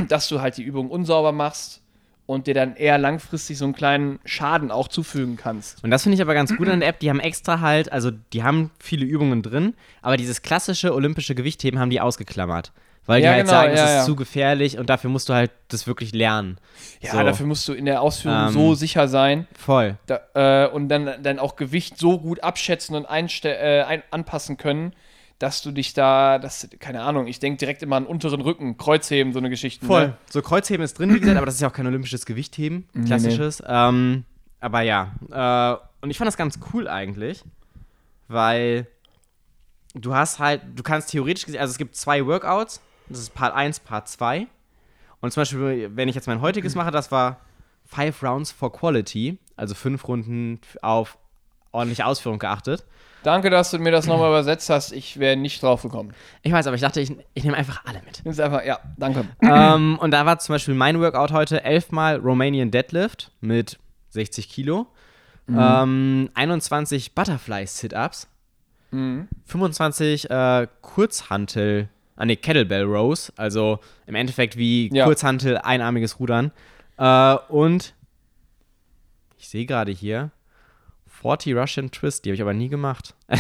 [0.10, 1.82] dass du halt die Übung unsauber machst
[2.26, 5.84] und dir dann eher langfristig so einen kleinen Schaden auch zufügen kannst.
[5.84, 7.00] Und das finde ich aber ganz gut an der App.
[7.00, 11.80] Die haben extra halt, also die haben viele Übungen drin, aber dieses klassische olympische Gewichtheben
[11.80, 12.72] haben die ausgeklammert.
[13.08, 14.06] Weil Ja, die halt genau, sagen, es ja, ist ja.
[14.06, 16.60] zu gefährlich und dafür musst du halt das wirklich lernen.
[17.02, 17.24] Ja, So.
[17.24, 19.98] dafür musst du in der Ausführung Ähm, so sicher sein Voll.
[20.06, 23.06] da, äh, und dann, dann auch Gewicht so gut abschätzen und
[23.46, 24.94] äh, ein anpassen können,
[25.40, 29.34] dass du dich da, das, keine Ahnung, ich denke direkt immer an unteren Rücken, Kreuzheben,
[29.34, 29.84] so eine Geschichte.
[29.84, 30.10] Voll.
[30.10, 30.18] Ne?
[30.30, 33.64] So Kreuzheben ist drin, wie gesagt, aber das ist ja auch kein olympisches Gewichtheben, klassisches.
[33.68, 34.26] Ähm,
[34.60, 37.44] aber ja, äh, und ich fand das ganz cool eigentlich,
[38.28, 38.86] weil
[39.96, 43.54] du hast halt, du kannst theoretisch gesehen, also es gibt zwei Workouts, das ist Part
[43.56, 44.48] 1, Part 2.
[45.22, 47.42] Und zum Beispiel, wenn ich jetzt mein heutiges mache, das war
[47.86, 51.18] Five Rounds for Quality, also fünf Runden auf
[51.72, 52.86] ordentliche Ausführung geachtet.
[53.24, 54.92] Danke, dass du mir das nochmal übersetzt hast.
[54.94, 56.12] Ich wäre nicht drauf gekommen.
[56.42, 58.20] Ich weiß, aber ich dachte, ich, ich nehme einfach alle mit.
[58.22, 59.26] Ist einfach, ja, danke.
[59.42, 63.78] ähm, und da war zum Beispiel mein Workout heute elfmal Romanian Deadlift mit
[64.10, 64.88] 60 Kilo,
[65.48, 68.28] ähm, 21 Butterfly Sit-Ups,
[68.94, 69.30] Mhm.
[69.46, 71.88] 25 äh, Kurzhantel,
[72.22, 75.06] ah ne, Kettlebell Rows, also im Endeffekt wie Ja.
[75.06, 76.52] Kurzhantel, einarmiges Rudern.
[76.98, 77.96] Äh, und
[79.40, 80.30] ich sehe gerade hier
[81.08, 83.16] 40 Russian Twist, die habe ich aber nie gemacht.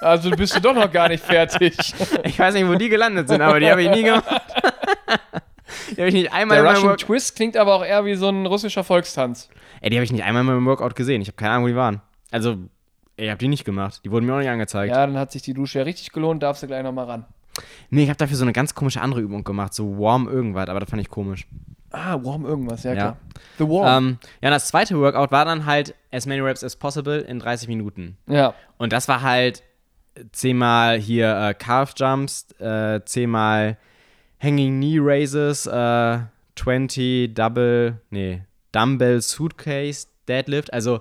[0.00, 1.76] Also bist du doch noch gar nicht fertig.
[2.24, 4.24] ich weiß nicht, wo die gelandet sind, aber die habe ich nie gemacht.
[5.92, 8.28] die habe ich nicht einmal Der Russian Work Twist klingt aber auch eher wie so
[8.28, 9.48] ein russischer Volkstanz.
[9.80, 11.22] Ey, die habe ich nicht einmal in meinem Workout gesehen.
[11.22, 12.02] Ich habe keine Ahnung, wo die waren.
[12.32, 12.56] Also,
[13.14, 14.00] ich habe die nicht gemacht.
[14.04, 14.92] Die wurden mir auch nicht angezeigt.
[14.92, 17.26] Ja, dann hat sich die Dusche ja richtig gelohnt, darfst du gleich nochmal ran.
[17.90, 19.74] Nee, ich habe dafür so eine ganz komische andere Übung gemacht.
[19.74, 21.46] So warm irgendwas, aber das fand ich komisch.
[21.94, 22.96] Ah, Warm irgendwas, ja, Ja.
[22.96, 23.16] klar.
[23.58, 24.04] The Warm.
[24.06, 27.38] Ähm, ja, und das zweite Workout war dann halt as many reps as possible in
[27.38, 28.16] 30 Minuten.
[28.26, 28.54] ja.
[28.78, 29.62] Und das war halt
[30.32, 33.76] zehnmal hier äh, Calf Jumps, äh, zehnmal
[34.42, 36.18] Hanging Knee Raises, äh,
[36.56, 40.72] 20 Double, nee, Dumbbell Suitcase Deadlift.
[40.72, 41.00] Also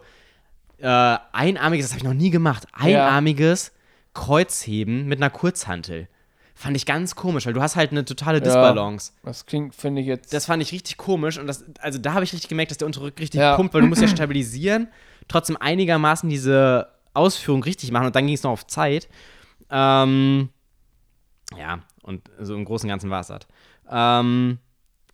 [0.80, 3.72] äh, einarmiges, das habe ich noch nie gemacht, einarmiges
[4.14, 6.08] Kreuzheben mit einer Kurzhantel.
[6.62, 9.13] Fand ich ganz komisch, weil du hast halt eine totale Disbalance.
[9.24, 10.32] Das klingt, finde ich jetzt.
[10.32, 12.86] Das fand ich richtig komisch und das, also da habe ich richtig gemerkt, dass der
[12.86, 13.56] untere Rücken richtig Ja.
[13.56, 14.88] pumpt, weil du musst ja stabilisieren,
[15.28, 19.10] trotzdem einigermaßen diese Ausführung richtig machen und dann ging es noch auf Zeit.
[19.71, 20.50] Ähm,
[21.58, 23.47] ja, und so im Großen und Ganzen war es das.
[23.89, 24.60] Ähm,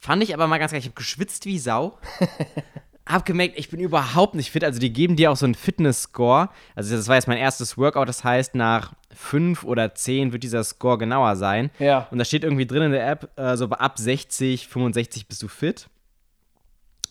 [0.01, 1.97] fand ich aber mal ganz geil, ich habe geschwitzt wie Sau.
[3.07, 4.63] hab gemerkt, ich bin überhaupt nicht fit.
[4.63, 6.49] Also die geben dir auch so einen Fitness-Score.
[6.75, 10.63] Also das war jetzt mein erstes Workout, das heißt, nach fünf oder zehn wird dieser
[10.63, 11.71] Score genauer sein.
[11.79, 12.07] Ja.
[12.11, 15.47] Und da steht irgendwie drin in der App, äh, so ab 60, 65 bist du
[15.47, 15.87] fit.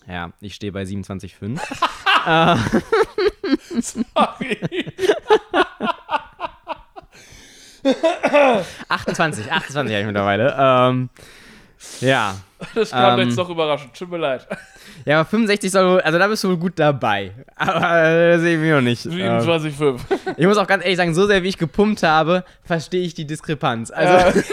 [0.09, 1.61] Ja, ich stehe bei 27,5.
[8.89, 10.57] 28, 28 habe ich mittlerweile.
[10.59, 11.11] Ähm,
[12.01, 12.37] ja.
[12.75, 13.29] Das kam Ähm.
[13.29, 13.93] jetzt doch überraschend.
[13.95, 14.47] Tut mir leid.
[15.05, 17.33] Ja, aber 65 soll wohl, also da bist du wohl gut dabei.
[17.55, 19.05] Aber äh, das sehe ich mir noch nicht.
[19.05, 19.99] Ähm, 27,5.
[20.39, 23.27] ich muss auch ganz ehrlich sagen, so sehr wie ich gepumpt habe, verstehe ich die
[23.27, 23.91] Diskrepanz.
[23.91, 24.43] Also, Ja.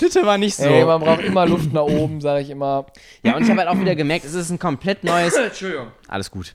[0.00, 0.64] bitte war nicht so.
[0.64, 2.86] Ey, man braucht immer Luft nach oben, sage ich immer.
[3.22, 5.34] ja, und ich habe halt auch wieder gemerkt, es ist ein komplett neues.
[5.34, 5.88] Entschuldigung.
[6.08, 6.54] Alles gut.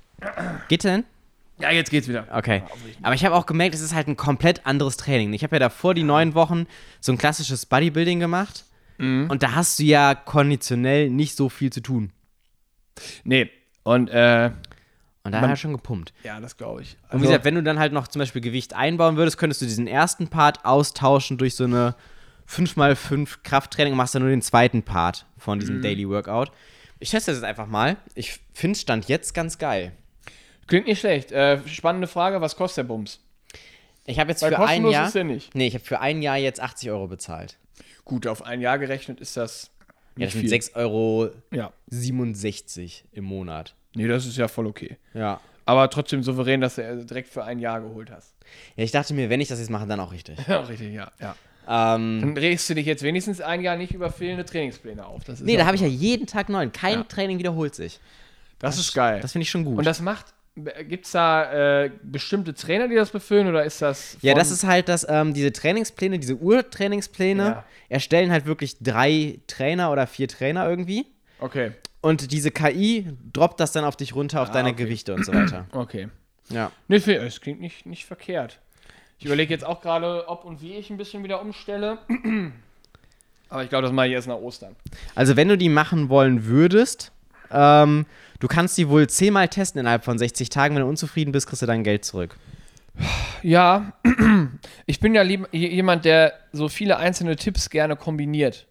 [0.68, 1.06] Geht denn?
[1.62, 2.28] Ja, jetzt geht's wieder.
[2.32, 2.64] Okay.
[3.02, 5.34] Aber ich habe auch gemerkt, es ist halt ein komplett anderes Training.
[5.34, 6.66] Ich habe ja davor die neun Wochen
[7.00, 8.66] so ein klassisches Bodybuilding gemacht.
[8.98, 12.12] Und da hast du ja konditionell nicht so viel zu tun.
[13.24, 13.50] Nee.
[13.82, 14.52] Und, äh,
[15.24, 16.14] Und da hat er schon gepumpt.
[16.24, 16.98] ja, das glaube ich.
[17.10, 19.66] Und wie gesagt, wenn du dann halt noch zum Beispiel Gewicht einbauen würdest, könntest du
[19.66, 21.96] diesen ersten Part austauschen durch so eine
[22.48, 26.52] 5x5 Krafttraining und machst dann nur den zweiten Part von diesem Daily Workout.
[27.00, 27.98] Ich teste das jetzt einfach mal.
[28.14, 29.94] Ich finde Stand jetzt ganz geil.
[30.72, 31.34] Klingt nicht schlecht.
[31.34, 33.20] Äh, spannende Frage, was kostet der Bums?
[34.06, 35.08] Ich habe jetzt Weil für ein Jahr.
[35.08, 35.54] ist der nicht.
[35.54, 37.58] Nee, ich habe für ein Jahr jetzt 80 Euro bezahlt.
[38.06, 39.70] Gut, auf ein Jahr gerechnet ist das
[40.16, 40.50] Ja, nicht das sind viel.
[40.50, 41.72] 6,67 Euro Ja.
[43.12, 43.76] im Monat.
[43.96, 44.96] Nee, das ist ja voll okay.
[45.14, 45.42] Ja.
[45.66, 48.34] Aber trotzdem souverän, dass du direkt für ein Jahr geholt hast.
[48.78, 50.40] Ja, ich dachte mir, wenn ich das jetzt mache, dann auch richtig.
[50.48, 51.12] Ja, richtig, ja.
[51.20, 51.36] ja.
[51.68, 55.26] ähm, Dann regst du dich jetzt wenigstens ein Jahr nicht über fehlende Trainingspläne auf.
[55.26, 56.72] Das ist nee, da habe ich ja jeden Tag neun.
[56.72, 57.04] Kein Ja.
[57.04, 58.00] Training wiederholt sich.
[58.60, 59.20] Das ist geil.
[59.22, 59.78] Das finde ich schon gut.
[59.78, 64.18] Und das macht, gibt es da äh, bestimmte Trainer, die das befüllen oder ist das.
[64.22, 67.66] Ja, das ist halt, dass ähm, diese Trainingspläne, diese Urtrainingspläne, Ja.
[67.90, 71.06] erstellen halt wirklich drei Trainer oder vier Trainer irgendwie.
[71.40, 74.84] Okay, Und diese KI droppt das dann auf dich runter, auf deine Ah, okay.
[74.84, 75.66] Gewichte und so weiter.
[75.72, 76.10] okay.
[76.50, 76.72] Ja.
[76.88, 78.60] Nee, es klingt nicht, nicht verkehrt.
[79.20, 82.00] Ich überlege jetzt auch gerade, ob und wie ich ein bisschen wieder umstelle.
[83.50, 84.76] Aber ich glaube, das mache ich erst nach Ostern.
[85.16, 87.12] Also, wenn du die machen wollen würdest,
[87.54, 88.06] ähm,
[88.40, 90.76] du kannst die wohl zehnmal testen innerhalb von 60 Tagen.
[90.76, 92.38] Wenn du unzufrieden bist, kriegst du dein Geld zurück.
[93.42, 93.94] Ja,
[94.86, 98.68] ich bin ja jemand, der so viele einzelne Tipps gerne kombiniert.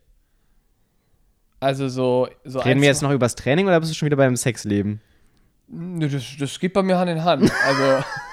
[1.58, 2.28] Also so.
[2.44, 5.00] so Reden wir jetzt noch übers Training oder bist du schon wieder beim Sexleben?
[5.68, 7.52] Das, das geht bei mir Hand in Hand.
[7.64, 8.04] Also.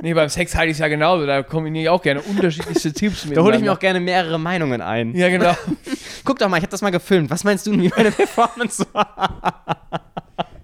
[0.00, 1.26] nee, beim Sex halte ich es ja genauso.
[1.26, 3.36] Da kombiniere ich auch gerne unterschiedlichste Tipps mit.
[3.36, 5.14] Da hole ich mir auch gerne mehrere Meinungen ein.
[5.14, 5.56] Ja, genau.
[6.24, 7.30] Guck doch mal, ich habe das mal gefilmt.
[7.30, 9.84] Was meinst du, wie meine Performance war?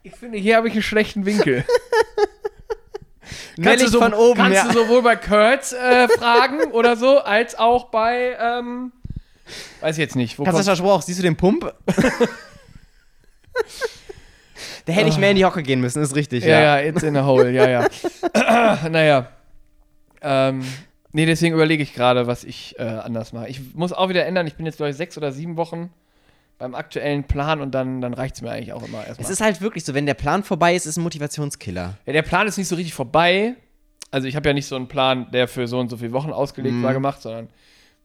[0.03, 1.64] Ich finde, hier habe ich einen schlechten Winkel.
[3.57, 4.66] Meld du so, von oben, kannst ja.
[4.66, 8.92] du sowohl bei Kurtz äh, fragen oder so, als auch bei, ähm,
[9.81, 10.38] weiß ich jetzt nicht.
[10.38, 11.73] Wo Kannst du das Spruch, siehst du den Pump?
[14.87, 16.81] da hätte ich mehr in die Hocke gehen müssen, ist richtig, ja, ja.
[16.81, 17.88] ja, it's in a hole, ja, ja.
[18.90, 19.29] naja.
[20.20, 20.62] Ähm,
[21.12, 23.49] nee, deswegen überlege ich gerade, was ich äh, anders mache.
[23.49, 24.47] Ich muss auch wieder ändern.
[24.47, 25.90] Ich bin jetzt, glaube ich, sechs oder sieben Wochen
[26.59, 29.33] beim aktuellen Plan und dann, dann reicht es mir eigentlich auch immer Es erstmal.
[29.33, 31.99] ist halt wirklich so, wenn der Plan vorbei ist, ist ein Motivationskiller.
[32.07, 33.55] Ja, der Plan ist nicht so richtig vorbei.
[34.11, 36.31] Also ich habe ja nicht so einen Plan, der für so und so viele Wochen
[36.31, 37.49] ausgelegt war, gemacht, sondern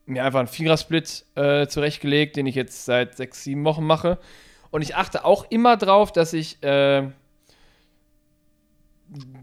[0.08, 4.18] mir einfach einen Vierersplit äh, zurechtgelegt, den ich jetzt seit sechs, sieben Wochen mache.
[4.72, 7.08] Und ich achte auch immer drauf, dass ich äh,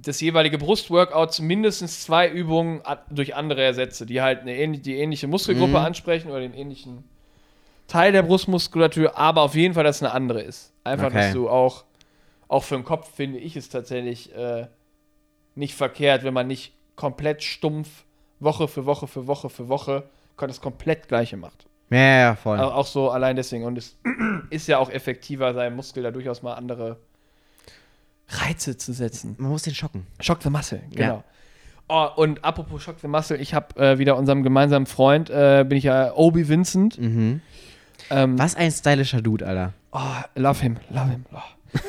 [0.02, 4.96] das jeweilige Brustworkout zu mindestens zwei Übungen durch andere ersetze, die halt eine ähnliche, die
[4.96, 7.04] ähnliche Muskelgruppe ansprechen oder den ähnlichen
[7.88, 10.72] Teil der Brustmuskulatur, aber auf jeden Fall, dass es eine andere ist.
[10.84, 11.16] Einfach, Okay.
[11.16, 11.84] dass du auch,
[12.48, 14.66] auch für den Kopf finde ich es tatsächlich äh,
[15.54, 18.04] nicht verkehrt, wenn man nicht komplett stumpf
[18.38, 20.08] Woche für Woche für Woche für Woche
[20.38, 21.66] das komplett gleiche macht.
[21.90, 22.58] Ja, ja, ja, voll.
[22.58, 23.64] Auch, auch so allein deswegen.
[23.64, 23.96] Und es
[24.50, 26.98] ist ja auch effektiver, seinem Muskel da durchaus mal andere
[28.28, 29.36] Reize zu setzen.
[29.38, 30.06] Man muss den schocken.
[30.20, 31.22] Schock the Muscle, genau.
[31.88, 35.78] Oh, und apropos Shock the Muscle, ich habe äh, wieder unserem gemeinsamen Freund, äh, bin
[35.78, 36.98] ich ja Obi Vincent.
[36.98, 37.40] Mhm.
[38.10, 39.72] Ähm, Was ein stylischer Dude, Alter.
[39.92, 40.00] Oh,
[40.34, 41.24] love him, love him.
[41.32, 41.38] Oh.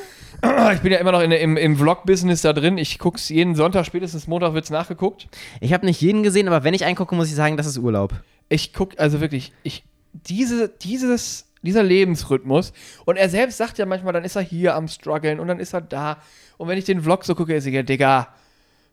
[0.71, 2.77] Ich bin ja immer noch in, im, im Vlog-Business da drin.
[2.77, 5.27] Ich gucke es jeden Sonntag, spätestens Montag wird es nachgeguckt.
[5.61, 8.13] Ich habe nicht jeden gesehen, aber wenn ich eingucke, muss ich sagen, das ist Urlaub.
[8.49, 9.83] Ich gucke, also wirklich, ich,
[10.13, 12.73] diese, dieses, dieser Lebensrhythmus.
[13.05, 15.73] Und er selbst sagt ja manchmal, dann ist er hier am struggeln und dann ist
[15.73, 16.21] er da.
[16.57, 18.29] Und wenn ich den Vlog so gucke, ist er ja, Digga,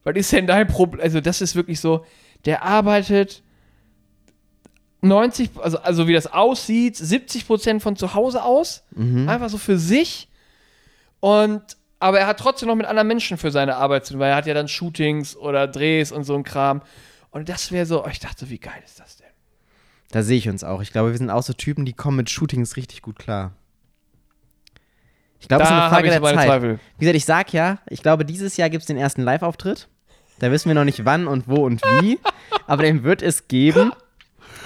[0.02, 1.00] was ist denn dein Problem?
[1.02, 2.04] Also, das ist wirklich so,
[2.44, 3.42] der arbeitet
[5.00, 8.84] 90, also, also wie das aussieht, 70 Prozent von zu Hause aus.
[9.28, 10.28] Einfach so für sich.
[11.20, 11.62] Und,
[12.00, 14.36] aber er hat trotzdem noch mit anderen Menschen für seine Arbeit zu tun, weil er
[14.36, 16.82] hat ja dann Shootings oder Drehs und so ein Kram.
[17.30, 19.23] Und das wäre so, oh, ich dachte, wie geil ist das denn?
[20.14, 20.81] Da sehe ich uns auch.
[20.81, 23.50] Ich glaube, wir sind auch so Typen, die kommen mit Shootings richtig gut klar.
[25.40, 26.46] Ich glaube, es ist eine Frage ich der Zeit.
[26.46, 26.79] Zweifel.
[26.98, 29.88] Wie gesagt, ich sag ja, ich glaube, dieses Jahr gibt es den ersten Live-Auftritt.
[30.38, 32.20] Da wissen wir noch nicht wann und wo und wie,
[32.68, 33.90] aber den wird es geben.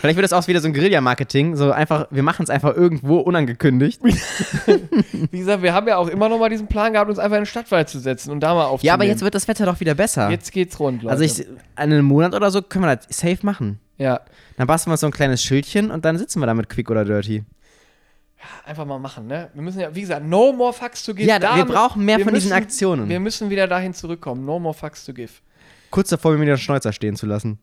[0.00, 3.16] Vielleicht wird es auch wieder so ein Guerilla-Marketing, so einfach, wir machen es einfach irgendwo
[3.16, 4.02] unangekündigt.
[5.30, 7.44] Wie gesagt, wir haben ja auch immer noch mal diesen Plan gehabt, uns einfach in
[7.44, 8.86] den Stadtwald zu setzen und da mal aufzunehmen.
[8.86, 10.28] Ja, aber jetzt wird das Wetter doch wieder besser.
[10.30, 11.10] Jetzt geht's rund, Leute.
[11.10, 13.80] also ich, in einem Monat oder so können wir das safe machen.
[13.98, 14.20] Ja,
[14.56, 17.04] Dann basteln wir so ein kleines Schildchen und dann sitzen wir da mit Quick oder
[17.04, 17.44] Dirty.
[18.64, 19.50] einfach mal machen, ne?
[19.54, 21.28] Wir müssen ja, wie gesagt, no more fucks to give.
[21.28, 23.08] Ja, wir brauchen mehr wir von diesen müssen- Aktionen.
[23.08, 24.44] Wir müssen wieder dahin zurückkommen.
[24.44, 25.32] No more fucks to give.
[25.90, 27.58] Kurz davor, mir wieder einen Schnäuzer stehen zu lassen.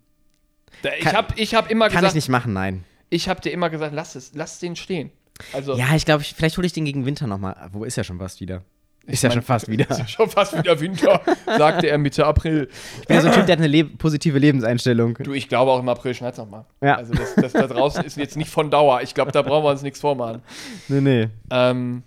[0.81, 2.83] Da- Ich Kann- habe ich hab immer Kann gesagt, ich nicht machen, nein.
[3.09, 5.11] ich habe dir immer gesagt, lass es, lass den stehen.
[5.53, 7.69] Also, Ja, ich glaube, ich, vielleicht hole ich den gegen Winter nochmal.
[7.71, 8.63] Wo ist ja schon fast wieder?
[9.07, 9.87] Ist ja schon fast wieder.
[9.89, 12.69] Ist ja schon fast wieder Winter, sagte er Mitte April.
[13.01, 15.13] Ich bin ja so ein Typ, der hat eine leb positive Lebenseinstellung.
[15.15, 16.65] Du, ich glaube auch im April schneit's noch mal.
[16.81, 16.95] Ja.
[16.95, 19.01] Also das, das da draußen ist jetzt nicht von Dauer.
[19.03, 20.41] Ich glaube, da brauchen wir uns nichts vormachen.
[20.87, 21.29] Nee, nee.
[21.51, 22.03] Ähm,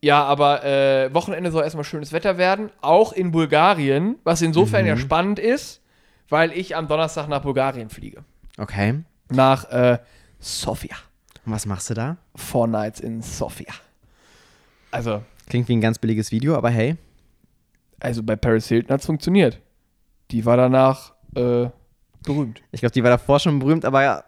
[0.00, 4.88] ja, aber äh, Wochenende soll erstmal schönes Wetter werden, auch in Bulgarien, was insofern Mhm.
[4.88, 5.80] ja spannend ist,
[6.28, 8.24] weil ich am Donnerstag nach Bulgarien fliege.
[8.58, 9.00] Okay.
[9.30, 9.98] Nach äh,
[10.40, 10.96] Sofia.
[11.44, 12.16] Und was machst du da?
[12.36, 13.72] Four Nights in Sofia.
[14.90, 16.96] Also, Klingt wie ein ganz billiges Video, aber hey.
[18.00, 19.60] also bei Paris Hilton hat's funktioniert.
[20.30, 21.68] Die war danach äh,
[22.24, 22.62] berühmt.
[22.70, 24.24] Ich glaube, die war davor schon berühmt, aber ja.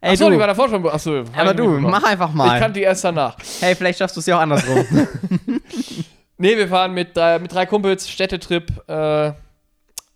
[0.00, 0.32] Ey, Achso, du.
[0.32, 0.86] die war davor schon.
[0.86, 2.60] Achso, aber du, mach einfach Ich mal.
[2.60, 3.36] kannte die erst danach.
[3.60, 4.84] hey, vielleicht schaffst du es ja auch andersrum.
[6.40, 8.88] Nee, wir fahren mit drei, mit drei Kumpels, Städtetrip.
[8.88, 9.32] Äh,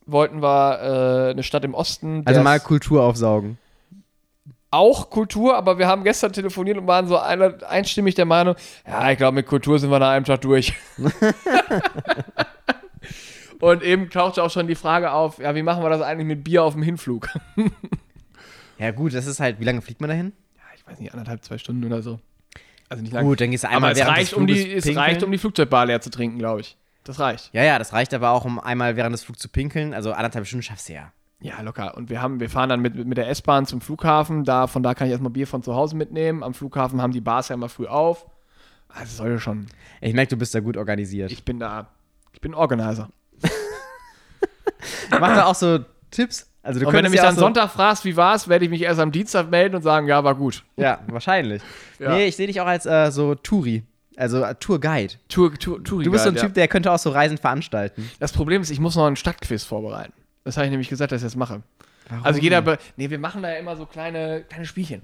[0.06, 2.22] wollten wir äh, eine Stadt im Osten.
[2.24, 3.58] also mal Kultur aufsaugen.
[4.72, 8.56] Auch Kultur, aber wir haben gestern telefoniert und waren so einer, einstimmig der Meinung,
[8.86, 10.72] ja, ich glaube, mit Kultur sind wir nach einem Tag durch.
[13.60, 16.42] und eben tauchte auch schon die Frage auf, ja, wie machen wir das eigentlich mit
[16.42, 17.28] Bier auf dem Hinflug?
[18.78, 20.32] Ja, gut, das ist halt, wie lange fliegt man dahin?
[20.56, 22.18] Ja, ich weiß nicht, anderthalb, zwei Stunden oder so.
[22.88, 23.28] Also nicht lange.
[23.28, 25.38] Gut, dann gehst du aber einmal es während reicht, um die, es reicht, um die
[25.38, 26.76] Flugzeugbar leer zu trinken, glaube ich.
[27.04, 27.50] Das reicht.
[27.52, 29.94] Ja, ja, das reicht aber auch, um einmal während des Flugs zu pinkeln.
[29.94, 31.12] Also anderthalb Stunden schaffst du ja.
[31.42, 31.96] Ja, locker.
[31.96, 34.44] Und wir haben, wir fahren dann mit, mit der S-Bahn zum Flughafen.
[34.44, 36.42] Da, von da kann ich erstmal Bier von zu Hause mitnehmen.
[36.42, 38.26] Am Flughafen haben die Bars ja immer früh auf.
[38.88, 39.66] Also soll ja schon.
[40.00, 41.32] Ich merke, du bist da gut organisiert.
[41.32, 41.88] Ich bin da.
[42.32, 43.08] Ich bin Organizer.
[45.10, 46.48] Mach da auch so Tipps.
[46.62, 48.70] Also du Und wenn du mich ja dann so, Sonntag fragst, wie war's, werde ich
[48.70, 50.62] mich erst am Dienstag melden und sagen, ja, war gut.
[50.76, 51.62] Ja, wahrscheinlich.
[51.98, 52.16] Ja.
[52.16, 53.84] Nee, ich sehe dich auch als äh, so Touri.
[54.16, 55.14] Also äh, Tourguide.
[55.28, 58.02] Tour, Tour, Touri Du bist so ein Typ, der könnte auch so Reisen veranstalten.
[58.02, 58.08] Ja.
[58.18, 60.12] Das Problem ist, ich muss noch einen Stadtquiz vorbereiten.
[60.44, 61.62] Das habe ich nämlich gesagt, dass ich das mache.
[62.08, 62.24] Warum?
[62.24, 62.62] Also jeder.
[62.62, 65.02] Be nee, wir machen da ja immer so kleine, kleine Spielchen.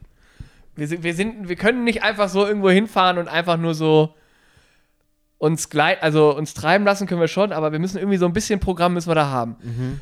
[0.75, 4.15] Wir, sind, wir, sind, wir können nicht einfach so irgendwo hinfahren und einfach nur so
[5.39, 8.33] uns gleit, also uns treiben lassen können wir schon, aber wir müssen irgendwie so ein
[8.33, 9.57] bisschen Programm müssen wir da haben.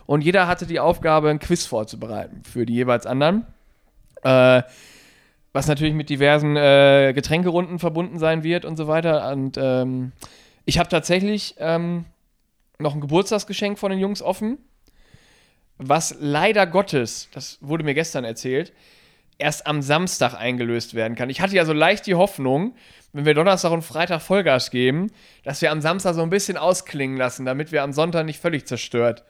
[0.07, 3.47] Und jeder hatte die Aufgabe, ein Quiz vorzubereiten für die jeweils anderen.
[4.23, 4.63] Äh,
[5.53, 9.31] was natürlich mit diversen äh, Getränkerunden verbunden sein wird und so weiter.
[9.33, 10.13] Und ähm,
[10.67, 12.05] ich habe tatsächlich ähm,
[12.79, 14.59] noch ein Geburtstagsgeschenk von den Jungs offen,
[15.79, 18.73] was leider Gottes, das wurde mir gestern erzählt,
[19.39, 21.31] erst am Samstag eingelöst werden kann.
[21.31, 22.75] Ich hatte ja so leicht die Hoffnung,
[23.13, 25.11] wenn wir Donnerstag und Freitag Vollgas geben,
[25.43, 28.67] dass wir am Samstag so ein bisschen ausklingen lassen, damit wir am Sonntag nicht völlig
[28.67, 29.25] zerstört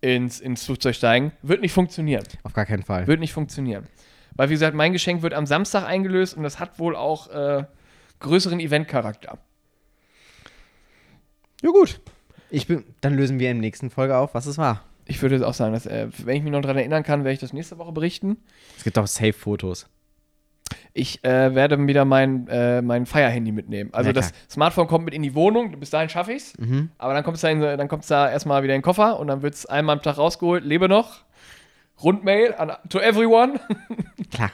[0.00, 1.32] ins, ins Flugzeug steigen.
[1.42, 2.24] Wird nicht funktionieren.
[2.42, 3.06] Auf gar keinen Fall.
[3.06, 3.86] Wird nicht funktionieren.
[4.34, 7.64] Weil, wie gesagt, mein Geschenk wird am Samstag eingelöst und das hat wohl auch äh,
[8.20, 9.38] größeren Eventcharakter.
[11.62, 12.00] Ja, gut.
[12.50, 14.84] Ich bin, dann lösen wir in der nächsten Folge auf, was es war.
[15.08, 17.40] Ich würde auch sagen, dass, äh, wenn ich mich noch daran erinnern kann, werde ich
[17.40, 18.36] das nächste Woche berichten.
[18.76, 19.88] Es gibt auch Safe-Fotos.
[20.92, 23.90] Ich äh, werde wieder mein, äh, mein Fire-Handy mitnehmen.
[23.94, 24.32] Also Ja, das.
[24.50, 26.58] Smartphone kommt mit in die Wohnung, bis dahin schaffe ich es.
[26.58, 26.90] Mhm.
[26.98, 29.28] Aber dann kommt es da, in, dann kommt's da erstmal wieder in den Koffer und
[29.28, 31.24] dann wird es einmal am Tag rausgeholt, lebe noch.
[32.02, 33.58] Rundmail an, to everyone.
[34.30, 34.50] Klar.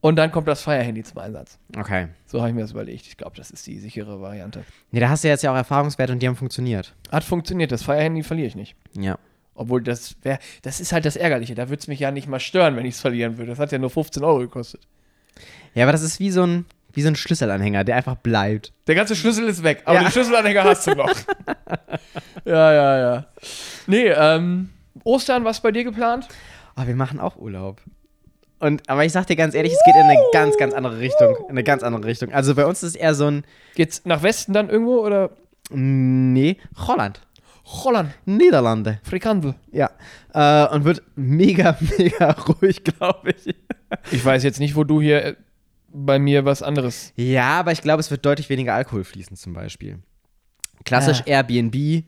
[0.00, 1.58] Und dann kommt das Fire-Handy zum Einsatz.
[1.78, 2.08] Okay.
[2.26, 3.06] So habe ich mir das überlegt.
[3.06, 4.64] Ich glaube, das ist die sichere Variante.
[4.90, 6.92] Nee, da hast du jetzt ja auch Erfahrungswerte und die haben funktioniert.
[7.12, 8.74] Hat funktioniert, das Fire-Handy verliere ich nicht.
[8.98, 9.16] Ja.
[9.54, 11.54] Obwohl, das wäre, das ist halt das Ärgerliche.
[11.54, 13.50] Da würde es mich ja nicht mal stören, wenn ich es verlieren würde.
[13.50, 14.80] Das hat ja nur 15 Euro gekostet.
[15.74, 18.72] Ja, aber das ist wie so ein, wie so ein Schlüsselanhänger, der einfach bleibt.
[18.86, 20.04] Der ganze Schlüssel ist weg, aber Ja.
[20.04, 21.10] den Schlüsselanhänger hast du noch.
[22.44, 23.26] ja, ja, ja.
[23.86, 24.70] Nee, ähm,
[25.04, 26.28] Ostern, was bei dir geplant?
[26.74, 27.80] Aber wir machen auch Urlaub.
[28.58, 31.36] Und, aber ich sag dir ganz ehrlich, es geht in eine ganz, ganz andere Richtung.
[31.44, 32.32] In eine ganz andere Richtung.
[32.32, 35.30] Also bei uns ist es eher so ein, Geht's nach Westen dann irgendwo oder
[35.70, 37.20] nee, Holland.
[37.64, 38.98] Holland, Niederlande.
[39.04, 39.54] Frikandel?
[39.70, 39.90] Ja.
[40.34, 43.54] Äh, und wird mega, mega ruhig, glaube ich.
[44.10, 45.34] Ich weiß jetzt nicht, wo du hier äh,
[45.92, 47.12] bei mir was anderes.
[47.16, 49.98] Ja, aber ich glaube, es wird deutlich weniger Alkohol fließen, zum Beispiel.
[50.84, 51.26] Klassisch Ah.
[51.26, 52.04] Airbnb.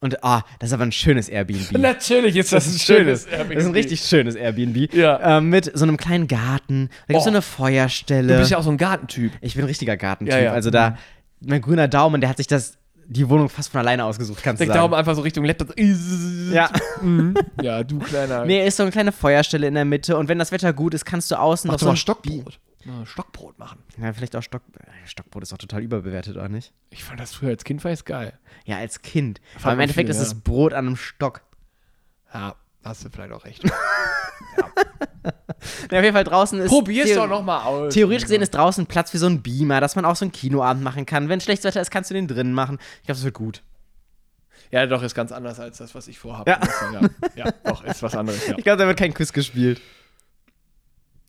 [0.00, 1.72] Und, ah, das ist aber ein schönes Airbnb.
[1.78, 3.22] Natürlich ist das ein schönes.
[3.22, 3.54] schönes Airbnb.
[3.54, 4.92] Das ist ein richtig schönes Airbnb.
[4.92, 5.38] Ja.
[5.38, 6.88] Ähm, mit so einem kleinen Garten.
[7.08, 7.24] Da gibt es Oh.
[7.24, 8.32] so eine Feuerstelle.
[8.34, 9.32] Du bist ja auch so ein Gartentyp.
[9.40, 10.34] ich bin ein richtiger Gartentyp.
[10.34, 10.52] Ja, ja.
[10.52, 10.98] Also da,
[11.40, 12.76] mein grüner Daumen, der hat sich das,
[13.08, 14.78] die Wohnung fast von alleine ausgesucht, kannst du sagen.
[14.78, 15.74] Daumen einfach so Richtung Laptop.
[15.78, 16.70] ja.
[17.62, 18.44] Ja, du kleiner.
[18.44, 21.04] Nee, ist so eine kleine Feuerstelle in der Mitte und wenn das Wetter gut ist,
[21.04, 22.58] kannst du außen Mach noch so ein Stockbrot.
[23.04, 23.78] Stockbrot machen.
[24.00, 24.62] Ja, vielleicht auch Stock.
[24.78, 26.72] äh, Stockbrot ist auch total überbewertet, oder nicht?
[26.90, 28.38] Ich fand das früher als Kind war jetzt geil.
[28.64, 29.40] Ja, als Kind.
[29.62, 30.22] Aber im Endeffekt viel, ist ja.
[30.22, 31.42] es Brot an einem Stock.
[32.32, 33.64] Ja, hast du vielleicht auch recht.
[35.90, 36.68] Ja, auf jeden Fall draußen ist.
[36.68, 37.94] Probier's doch nochmal aus.
[37.94, 40.84] Theoretisch gesehen ist draußen Platz für so einen Beamer, dass man auch so einen Kinoabend
[40.84, 41.28] machen kann.
[41.28, 42.78] Wenn schlechtes Wetter ist, kannst du den drinnen machen.
[43.00, 43.62] Ich glaube, das wird gut.
[44.70, 46.50] Ja, doch, ist ganz anders als das, was ich vorhabe.
[46.50, 46.60] Ja.
[46.92, 47.08] ja.
[47.36, 48.54] ja, doch, ist was anderes, ja.
[48.56, 49.80] Ich glaube, da wird kein Quiz gespielt.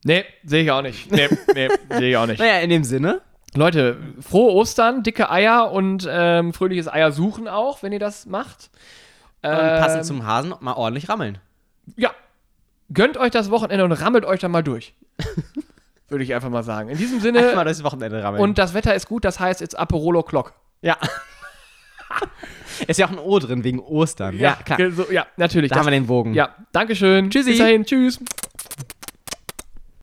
[0.03, 1.11] Nee, sehe ich auch nicht.
[1.11, 2.39] Nee, nee, sehe ich auch nicht.
[2.39, 3.21] Naja, in dem Sinne.
[3.55, 8.69] Leute, frohe Ostern, dicke Eier und ähm, fröhliches Eier suchen auch, wenn ihr das macht.
[9.41, 11.39] Und Ähm, passend zum Hasen mal ordentlich rammeln.
[11.95, 12.11] Ja.
[12.93, 14.93] Gönnt euch das Wochenende und rammelt euch dann mal durch.
[16.09, 16.89] Würde ich einfach mal sagen.
[16.89, 18.41] In diesem Mal Sinne, durchs Wochenende rammeln.
[18.41, 20.53] und das Wetter ist gut, das heißt, it's Aperolo Clock.
[20.81, 20.97] ja.
[22.87, 24.37] ist ja auch ein O drin wegen Ostern.
[24.37, 24.77] Ja, klar.
[24.77, 25.69] ge- So, ja natürlich.
[25.71, 26.33] Da haben wir den Bogen.
[26.33, 27.29] Ja, Dankeschön.
[27.29, 27.49] Tschüssi.
[27.51, 27.85] Bis dahin.
[27.85, 28.19] Tschüss.